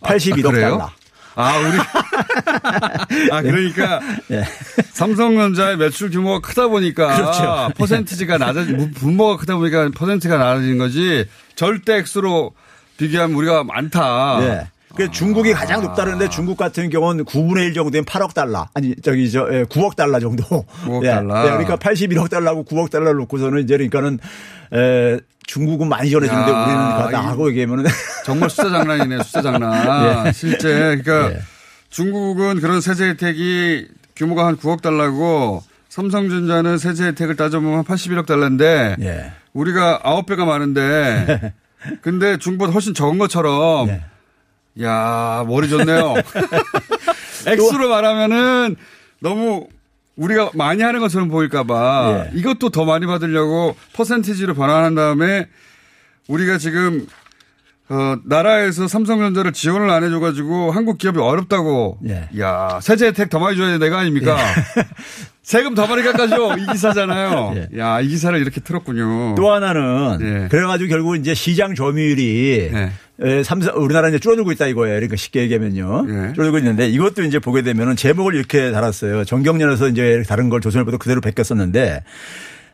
81억 0.00 0.50
그래요? 0.50 0.70
달러. 0.70 0.90
아, 1.36 1.56
우리. 1.56 1.78
아, 3.30 3.42
그러니까. 3.42 4.00
예. 4.32 4.42
삼성전자의 4.92 5.76
매출 5.76 6.10
규모가 6.10 6.40
크다 6.40 6.66
보니까. 6.66 7.14
그렇죠. 7.16 7.70
퍼센티지가 7.76 8.38
낮아, 8.38 8.64
분모가 8.96 9.36
크다 9.36 9.54
보니까 9.54 9.90
퍼센트가 9.90 10.36
낮아진 10.36 10.78
거지. 10.78 11.26
절대 11.54 11.98
액수로 11.98 12.52
비교하면 12.96 13.36
우리가 13.36 13.62
많다. 13.62 14.38
예. 14.42 14.68
그 14.96 15.10
중국이 15.10 15.52
가장 15.52 15.82
높다는데 15.82 16.28
중국 16.28 16.56
같은 16.56 16.88
경우는 16.90 17.24
9분의 17.24 17.66
1 17.66 17.74
정도면 17.74 18.04
8억 18.04 18.34
달러. 18.34 18.66
아니, 18.74 18.94
저기, 19.02 19.30
저, 19.30 19.46
예, 19.52 19.64
9억 19.64 19.94
달러 19.96 20.18
정도. 20.18 20.42
9억 20.86 21.04
예. 21.04 21.10
달러. 21.10 21.38
예, 21.44 21.50
그러니까 21.50 21.76
81억 21.76 22.30
달러하고 22.30 22.64
9억 22.64 22.90
달러 22.90 23.12
놓고서는 23.12 23.62
이제 23.62 23.74
그러니까는, 23.76 24.18
에, 24.72 25.18
중국은 25.46 25.88
많이 25.88 26.10
전해주는데 26.10 26.50
야, 26.52 26.62
우리는 26.64 26.76
가다 26.78 27.22
이- 27.22 27.26
하고 27.26 27.48
얘기하면은. 27.50 27.84
정말 28.24 28.50
숫자 28.50 28.70
장난이네, 28.70 29.22
숫자 29.22 29.42
장난. 29.42 30.26
예. 30.26 30.32
실제. 30.32 30.68
그러니까 30.68 31.32
예. 31.32 31.38
중국은 31.90 32.60
그런 32.60 32.80
세제 32.80 33.08
혜택이 33.08 33.86
규모가 34.16 34.46
한 34.46 34.56
9억 34.56 34.82
달러고 34.82 35.62
삼성전자는 35.88 36.76
세제 36.78 37.04
혜택을 37.06 37.36
따져보면 37.36 37.84
81억 37.84 38.26
달러인데 38.26 38.96
예. 39.00 39.32
우리가 39.54 40.00
9배가 40.02 40.44
많은데 40.44 41.54
근데 42.02 42.36
중국보다 42.36 42.72
훨씬 42.72 42.92
적은 42.92 43.16
것처럼 43.18 43.88
예. 43.88 44.02
야 44.82 45.44
머리 45.46 45.68
좋네요. 45.68 46.14
액수로 47.46 47.88
말하면은 47.88 48.76
너무 49.20 49.68
우리가 50.16 50.50
많이 50.54 50.82
하는 50.82 51.00
것처럼 51.00 51.28
보일까봐 51.28 52.30
예. 52.32 52.38
이것도 52.38 52.70
더 52.70 52.84
많이 52.84 53.06
받으려고 53.06 53.76
퍼센티지로 53.92 54.54
변환한 54.54 54.94
다음에 54.94 55.46
우리가 56.26 56.58
지금 56.58 57.06
어, 57.90 58.16
나라에서 58.24 58.86
삼성전자를 58.86 59.52
지원을 59.52 59.88
안 59.90 60.04
해줘가지고 60.04 60.72
한국 60.72 60.98
기업이 60.98 61.18
어렵다고. 61.18 61.98
예. 62.08 62.28
야 62.38 62.78
세제 62.82 63.06
혜택 63.06 63.30
더 63.30 63.38
많이 63.38 63.56
줘야 63.56 63.66
되는 63.68 63.80
내가 63.80 63.98
아닙니까? 63.98 64.36
세금 65.42 65.74
더 65.74 65.86
많이 65.86 66.02
깎아줘. 66.02 66.56
이 66.58 66.66
기사잖아요. 66.66 67.54
예. 67.56 67.78
야, 67.78 68.00
이 68.02 68.08
기사를 68.08 68.38
이렇게 68.38 68.60
틀었군요. 68.60 69.34
또 69.36 69.50
하나는 69.50 70.18
예. 70.20 70.48
그래가지고 70.50 70.90
결국 70.90 71.16
이제 71.16 71.32
시장 71.32 71.74
점유율이 71.74 72.70
예. 72.74 72.90
에, 73.20 73.42
삼성 73.42 73.74
우리나라 73.82 74.08
이제 74.10 74.18
줄어들고 74.18 74.52
있다 74.52 74.66
이거예요. 74.66 74.96
그러니까 74.96 75.16
쉽게 75.16 75.40
얘기하면요. 75.40 76.06
예. 76.08 76.32
줄어들고 76.34 76.58
있는데 76.58 76.88
이것도 76.88 77.22
이제 77.22 77.38
보게 77.38 77.62
되면은 77.62 77.96
제목을 77.96 78.34
이렇게 78.34 78.70
달았어요. 78.70 79.24
정경련에서 79.24 79.88
이제 79.88 80.22
다른 80.28 80.50
걸 80.50 80.60
조선일보도 80.60 80.98
그대로 80.98 81.22
베꼈었는데 81.22 82.04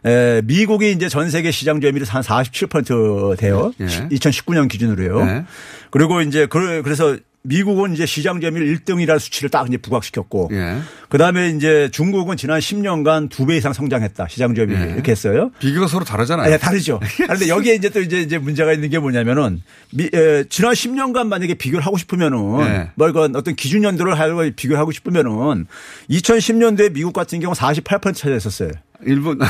에, 0.06 0.42
미국이 0.44 0.92
이제 0.92 1.08
전 1.08 1.30
세계 1.30 1.50
시장 1.50 1.80
점유율이 1.80 2.04
한 2.08 2.22
47% 2.22 3.36
돼요. 3.38 3.72
예. 3.80 3.86
2019년 3.86 4.68
기준으로요. 4.68 5.20
예. 5.26 5.44
그리고 5.90 6.20
이제 6.20 6.46
그- 6.46 6.82
그래서 6.82 7.16
미국은 7.46 7.92
이제 7.92 8.06
시장 8.06 8.40
점유율 8.40 8.74
1등이라는 8.78 9.18
수치를 9.18 9.50
딱 9.50 9.68
이제 9.68 9.76
부각시켰고 9.76 10.48
예. 10.52 10.78
그다음에 11.10 11.50
이제 11.50 11.90
중국은 11.92 12.38
지난 12.38 12.58
10년간 12.58 13.28
두 13.30 13.44
배 13.46 13.56
이상 13.58 13.74
성장했다. 13.74 14.28
시장 14.28 14.54
점유율 14.54 14.80
예. 14.80 14.92
이렇게 14.94 15.12
했어요. 15.12 15.50
비교가 15.58 15.86
서로 15.86 16.04
다르잖아요. 16.06 16.48
네, 16.50 16.56
다르죠. 16.56 17.00
그런데 17.18 17.48
여기에 17.48 17.74
이제 17.74 17.90
또 17.90 18.00
이제 18.00 18.20
이제 18.20 18.38
문제가 18.38 18.72
있는 18.72 18.88
게 18.88 18.98
뭐냐면은 18.98 19.62
미, 19.92 20.04
에, 20.14 20.44
지난 20.48 20.72
10년간 20.72 21.26
만약에 21.26 21.52
비교를 21.54 21.84
하고 21.84 21.98
싶으면은 21.98 22.58
네. 22.60 22.90
뭐 22.94 23.10
이건 23.10 23.36
어떤 23.36 23.54
기준 23.56 23.84
연도를 23.84 24.18
하고 24.18 24.42
비교하고 24.56 24.90
싶으면은 24.92 25.66
2010년도에 26.10 26.92
미국 26.94 27.12
같은 27.12 27.40
경우 27.40 27.54
48% 27.54 28.14
차지했었어요. 28.14 28.70
일본. 29.02 29.38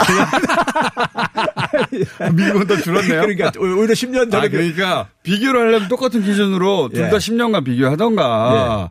미국은 2.35 2.67
더 2.67 2.77
줄었네요. 2.77 3.21
그러니까 3.23 3.53
오히려 3.59 3.95
10년 3.95 4.31
전에 4.31 4.47
아, 4.47 4.49
그러니까 4.49 5.09
비교를 5.23 5.69
하려면 5.69 5.89
똑같은 5.89 6.23
기준으로 6.23 6.89
둘다 6.93 7.15
예. 7.15 7.19
10년간 7.19 7.65
비교하던가. 7.65 8.91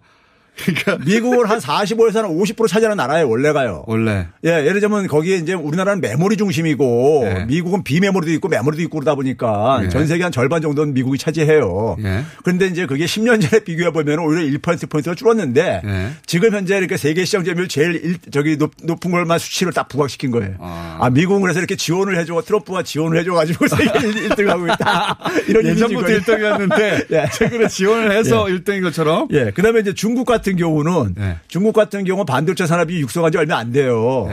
그러니까 0.56 0.98
미국은 1.06 1.46
한 1.48 1.60
45에서 1.60 2.16
한 2.22 2.26
50% 2.26 2.68
차지하는 2.68 2.98
나라예요, 2.98 3.28
원래가요. 3.30 3.84
원래. 3.88 4.28
예, 4.46 4.50
예를 4.66 4.80
들면 4.82 5.08
거기에 5.08 5.38
이제 5.38 5.54
우리나라는 5.54 6.00
메모리 6.02 6.38
중심이고 6.38 7.24
예. 7.26 7.46
미국은 7.46 7.84
비메모리도 7.84 8.32
있고 8.34 8.48
메모리도 8.50 8.84
있고 8.84 9.00
그러다 9.00 9.16
보니까 9.16 9.82
예. 9.84 9.90
전 9.90 10.06
세계 10.08 10.24
한 10.24 10.32
절반 10.32 10.62
정도는 10.62 10.94
미국이 10.94 11.18
차지해요. 11.18 11.98
예. 12.04 12.24
그런데 12.44 12.68
이제 12.68 12.86
그게 12.86 13.06
10년 13.06 13.42
전에 13.42 13.64
비교해 13.64 13.92
보면 13.92 14.20
오히려 14.20 14.60
1%포인트가 14.60 15.16
줄었는데 15.16 15.82
예. 15.84 16.10
지금 16.26 16.54
현재 16.54 16.78
이렇게 16.78 16.98
세계 16.98 17.26
시장 17.26 17.44
점유율 17.44 17.68
제일 17.68 17.96
일- 18.04 18.18
저기 18.32 18.58
높, 18.58 18.72
높은 18.84 19.12
걸만 19.12 19.40
수치를 19.40 19.74
딱 19.74 19.88
부각시킨 19.90 20.32
거예요. 20.32 20.56
아, 20.60 21.10
미국은 21.12 21.42
그래서 21.42 21.60
이렇게 21.60 21.76
지원을 21.76 22.18
해줘 22.20 22.42
트럼프가 22.46 22.84
지원을 22.84 23.18
해줘 23.20 23.34
가지고 23.34 23.68
세계 23.76 23.90
1등 23.90 24.46
하고 24.48 24.68
있다. 24.68 25.18
이런 25.48 25.66
예전부터 25.66 26.10
이미지인 26.12 26.34
거예요. 26.36 26.58
1등이었는데 26.68 27.06
예. 27.12 27.26
최근에 27.34 27.68
지원을 27.68 28.12
해서 28.12 28.46
예. 28.50 28.56
1등인 28.56 28.84
것처럼. 28.84 29.28
예. 29.32 29.52
그 29.54 29.62
다음에 29.62 29.80
이제 29.80 29.94
중국 29.94 30.26
같은 30.26 30.43
경우는 30.56 31.16
네. 31.18 31.38
중국 31.48 31.74
같은 31.74 32.04
경우 32.04 32.26
반도체 32.26 32.66
산업이 32.66 33.00
육성한 33.02 33.32
지 33.32 33.38
얼마 33.38 33.58
안 33.58 33.72
돼요. 33.72 34.28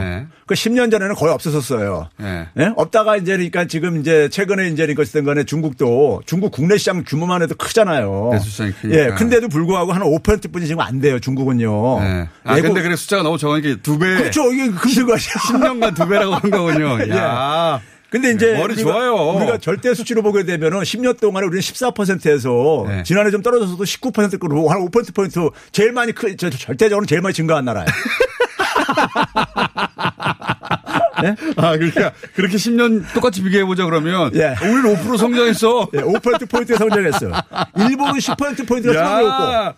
그 0.45 0.53
10년 0.53 0.91
전에는 0.91 1.15
거의 1.15 1.33
없었었어요. 1.33 2.09
예. 2.21 2.47
예? 2.59 2.71
없다가 2.75 3.15
이제 3.15 3.33
그러니까 3.33 3.65
지금 3.65 4.01
이제 4.01 4.27
최근에 4.29 4.67
이제 4.67 4.83
그러니까 4.83 5.01
어쨌든 5.03 5.23
간에 5.23 5.43
중국도 5.45 6.21
중국 6.25 6.51
국내 6.51 6.77
시장 6.77 7.03
규모만 7.07 7.41
해도 7.41 7.55
크잖아요. 7.55 8.31
크니까. 8.73 8.99
예. 8.99 9.07
근데도 9.15 9.47
불구하고 9.47 9.93
한 9.93 10.01
5%뿐이 10.01 10.67
지금 10.67 10.81
안 10.81 10.99
돼요. 10.99 11.19
중국은요. 11.19 11.99
예. 12.01 12.27
아, 12.43 12.53
외국- 12.55 12.67
근데 12.69 12.81
그래 12.81 12.95
숫자가 12.97 13.23
너무 13.23 13.37
적으니까 13.37 13.79
두 13.81 13.97
배. 13.97 14.07
그렇죠. 14.17 14.51
이게 14.51 14.69
것이야. 15.05 15.33
10년간 15.33 15.95
두 15.95 16.07
배라고 16.07 16.33
한 16.35 16.51
거군요. 16.51 16.97
야. 17.15 17.79
근데 18.11 18.31
이제 18.31 18.55
머리 18.57 18.73
우리가, 18.73 18.91
좋아요. 18.91 19.15
우리가 19.37 19.57
절대 19.59 19.93
수치로 19.93 20.21
보게 20.21 20.43
되면은 20.43 20.81
10년 20.81 21.17
동안에 21.17 21.47
우리는 21.47 21.61
14%에서 21.61 22.85
네. 22.85 23.03
지난해 23.03 23.31
좀 23.31 23.41
떨어져서도 23.41 23.81
19%로 23.81 24.67
한5% 24.69 25.15
포인트 25.15 25.39
제일 25.71 25.93
많이 25.93 26.11
크, 26.11 26.35
저, 26.35 26.49
절대적으로 26.49 27.05
제일 27.05 27.21
많이 27.21 27.33
증가한 27.33 27.63
나라예요. 27.63 27.87
아, 31.55 31.77
그러니까 31.77 32.11
그렇게 32.35 32.57
10년 32.57 33.05
똑같이 33.13 33.41
비교해 33.41 33.63
보자 33.63 33.85
그러면. 33.85 34.31
예. 34.35 34.55
우리는 34.61 34.93
5% 34.93 35.17
성장했어. 35.17 35.87
예, 35.93 35.99
5% 35.99 36.49
포인트 36.49 36.75
성장했어. 36.75 37.31
일본은 37.77 38.15
10% 38.15 38.67
포인트가 38.67 38.93
성장했고. 38.93 39.53
야, 39.53 39.73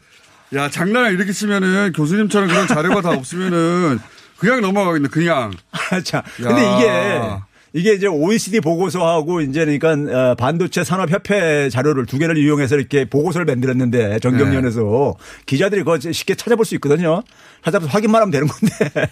야, 0.55 0.69
장난을 0.69 1.13
이렇게 1.13 1.31
치면은 1.34 1.93
교수님처럼 1.93 2.47
그런 2.47 2.67
자료가 2.67 3.01
다 3.01 3.11
없으면은 3.11 3.99
그냥 4.39 4.61
넘어가겠네, 4.61 5.09
그냥. 5.09 5.51
자, 6.03 6.23
근데 6.38 6.65
야. 6.65 6.77
이게 6.77 7.53
이게 7.76 7.93
이제 7.93 8.05
OECD 8.05 8.59
보고서하고 8.61 9.41
이제 9.41 9.65
그러니까 9.65 9.91
어, 10.32 10.36
반도체 10.36 10.84
산업 10.84 11.09
협회 11.09 11.69
자료를 11.69 12.05
두 12.05 12.19
개를 12.19 12.38
이용해서 12.38 12.76
이렇게 12.76 13.05
보고서를 13.05 13.45
만들었는데 13.45 14.19
정경련에서 14.19 15.15
기자들이 15.47 15.84
그거 15.84 15.99
쉽게 15.99 16.36
찾아볼 16.36 16.65
수 16.65 16.76
있거든요. 16.76 17.24
찾아서 17.63 17.88
확인만 17.88 18.21
하면 18.21 18.32
되는 18.32 18.47
건데. 18.47 19.07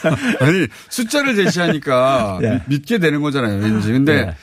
아니, 0.40 0.66
숫자를 0.88 1.36
제시하니까 1.36 2.40
예. 2.42 2.50
믿- 2.50 2.62
믿게 2.68 2.98
되는 2.98 3.20
거잖아요, 3.22 3.62
왠지. 3.62 3.92
근데 3.92 4.12
예. 4.12 4.34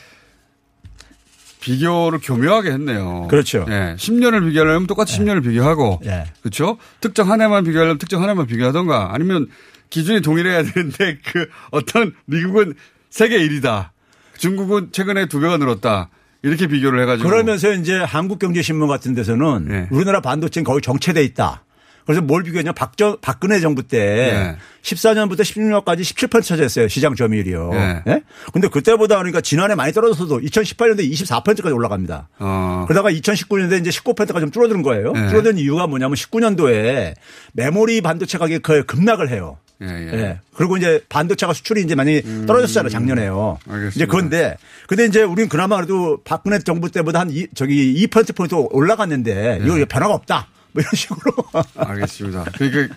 비교를 1.60 2.20
교묘하게 2.22 2.70
했네요. 2.72 3.26
그렇죠. 3.28 3.66
예. 3.68 3.96
10년을 3.98 4.46
비교하려면 4.48 4.86
똑같이 4.86 5.18
10년을 5.18 5.42
비교하고. 5.42 6.00
예. 6.06 6.24
그렇죠? 6.40 6.78
특정 7.00 7.30
한 7.30 7.40
해만 7.40 7.64
비교하려면 7.64 7.98
특정 7.98 8.22
한 8.22 8.30
해만 8.30 8.46
비교하던가 8.46 9.10
아니면 9.12 9.48
기준이 9.90 10.20
동일해야 10.20 10.62
되는데 10.62 11.18
그 11.24 11.46
어떤 11.70 12.14
미국은 12.26 12.74
세계 13.16 13.38
1위다. 13.38 13.88
중국은 14.36 14.90
최근에 14.92 15.24
두 15.24 15.40
배가 15.40 15.56
늘었다. 15.56 16.10
이렇게 16.42 16.66
비교를 16.66 17.00
해가지고. 17.00 17.26
그러면서 17.26 17.72
이제 17.72 17.96
한국경제신문 17.96 18.88
같은 18.88 19.14
데서는 19.14 19.68
예. 19.70 19.88
우리나라 19.90 20.20
반도체는 20.20 20.64
거의 20.64 20.82
정체돼 20.82 21.24
있다. 21.24 21.64
그래서 22.04 22.20
뭘 22.20 22.42
비교했냐 22.42 22.72
박정 22.72 23.16
박근혜 23.22 23.58
정부 23.58 23.84
때 23.84 23.98
예. 23.98 24.56
14년부터 24.82 25.40
16년까지 25.40 26.00
17% 26.02 26.42
차지했어요 26.42 26.88
시장 26.88 27.14
점유율이요. 27.14 27.70
예. 27.72 28.02
예? 28.06 28.22
근데 28.52 28.68
그때보다 28.68 29.16
그러니까 29.16 29.40
지난해 29.40 29.74
많이 29.74 29.94
떨어졌어도 29.94 30.40
2018년도에 30.40 31.10
24%까지 31.10 31.72
올라갑니다. 31.72 32.28
어. 32.38 32.84
그러다가 32.86 33.10
2019년도에 33.10 33.80
이제 33.80 33.88
19%가 33.88 34.40
좀 34.40 34.50
줄어드는 34.50 34.82
거예요. 34.82 35.14
예. 35.16 35.28
줄어든 35.30 35.56
이유가 35.56 35.86
뭐냐면 35.86 36.16
19년도에 36.16 37.14
메모리 37.54 38.02
반도체 38.02 38.36
가격이 38.36 38.60
거의 38.60 38.82
급락을 38.82 39.30
해요. 39.30 39.56
예, 39.82 39.86
예. 39.86 40.18
예. 40.18 40.40
그리고 40.54 40.76
이제 40.76 41.02
반도체가 41.08 41.52
수출이 41.52 41.82
이제 41.82 41.94
많이 41.94 42.22
떨어졌잖아요, 42.46 42.88
작년에요. 42.90 43.58
음. 43.66 43.72
알겠습니다. 43.72 43.96
이제 43.96 44.06
그런데, 44.06 44.56
근데 44.86 45.04
이제 45.04 45.22
우리는 45.22 45.48
그나마 45.48 45.76
그래도 45.76 46.18
박근혜 46.24 46.58
정부 46.60 46.90
때보다 46.90 47.20
한 47.20 47.30
이, 47.30 47.46
저기 47.54 48.06
2%포인트 48.06 48.54
올라갔는데 48.54 49.60
이거 49.62 49.84
변화가 49.88 50.14
없다. 50.14 50.48
뭐 50.72 50.80
이런 50.80 50.90
식으로. 50.94 51.32
알겠습니다. 51.76 52.44
그러니까 52.56 52.94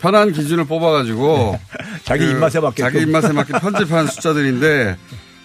편한 0.00 0.32
기준을 0.32 0.64
뽑아가지고 0.64 1.58
자기 2.04 2.28
입맛에 2.30 2.60
맞게끔. 2.60 2.92
자기 2.92 3.04
입맛에 3.04 3.32
맞게 3.32 3.52
편집한 3.60 4.06
숫자들인데 4.08 4.96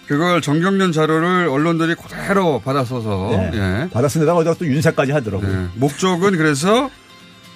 그걸 0.08 0.40
정경련 0.40 0.90
자료를 0.92 1.48
언론들이 1.48 1.94
그대로 1.94 2.60
받아 2.60 2.84
써서 2.84 3.30
예. 3.32 3.50
예. 3.54 3.88
데다가 3.92 4.36
어디다 4.36 4.54
또 4.54 4.66
윤세까지 4.66 5.12
하더라고요. 5.12 5.50
예. 5.50 5.78
목적은 5.78 6.36
그래서 6.36 6.90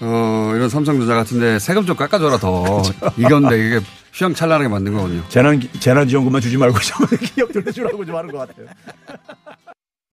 어, 0.04 0.52
이런 0.56 0.68
삼성전자 0.68 1.14
같은데 1.14 1.60
세금 1.60 1.86
좀 1.86 1.96
깎아줘라 1.96 2.38
더 2.38 2.82
이건데 3.16 3.56
이게 3.56 3.80
휘황찬란하게 4.12 4.68
만든 4.68 4.94
거군요. 4.94 5.22
재난, 5.28 5.60
재난지원금만 5.78 6.40
주지 6.40 6.56
말고 6.56 6.78
좀 6.80 7.06
기업들 7.34 7.72
주라고 7.72 8.04
좀 8.04 8.16
하는 8.16 8.30
것 8.32 8.38
같아요. 8.38 8.66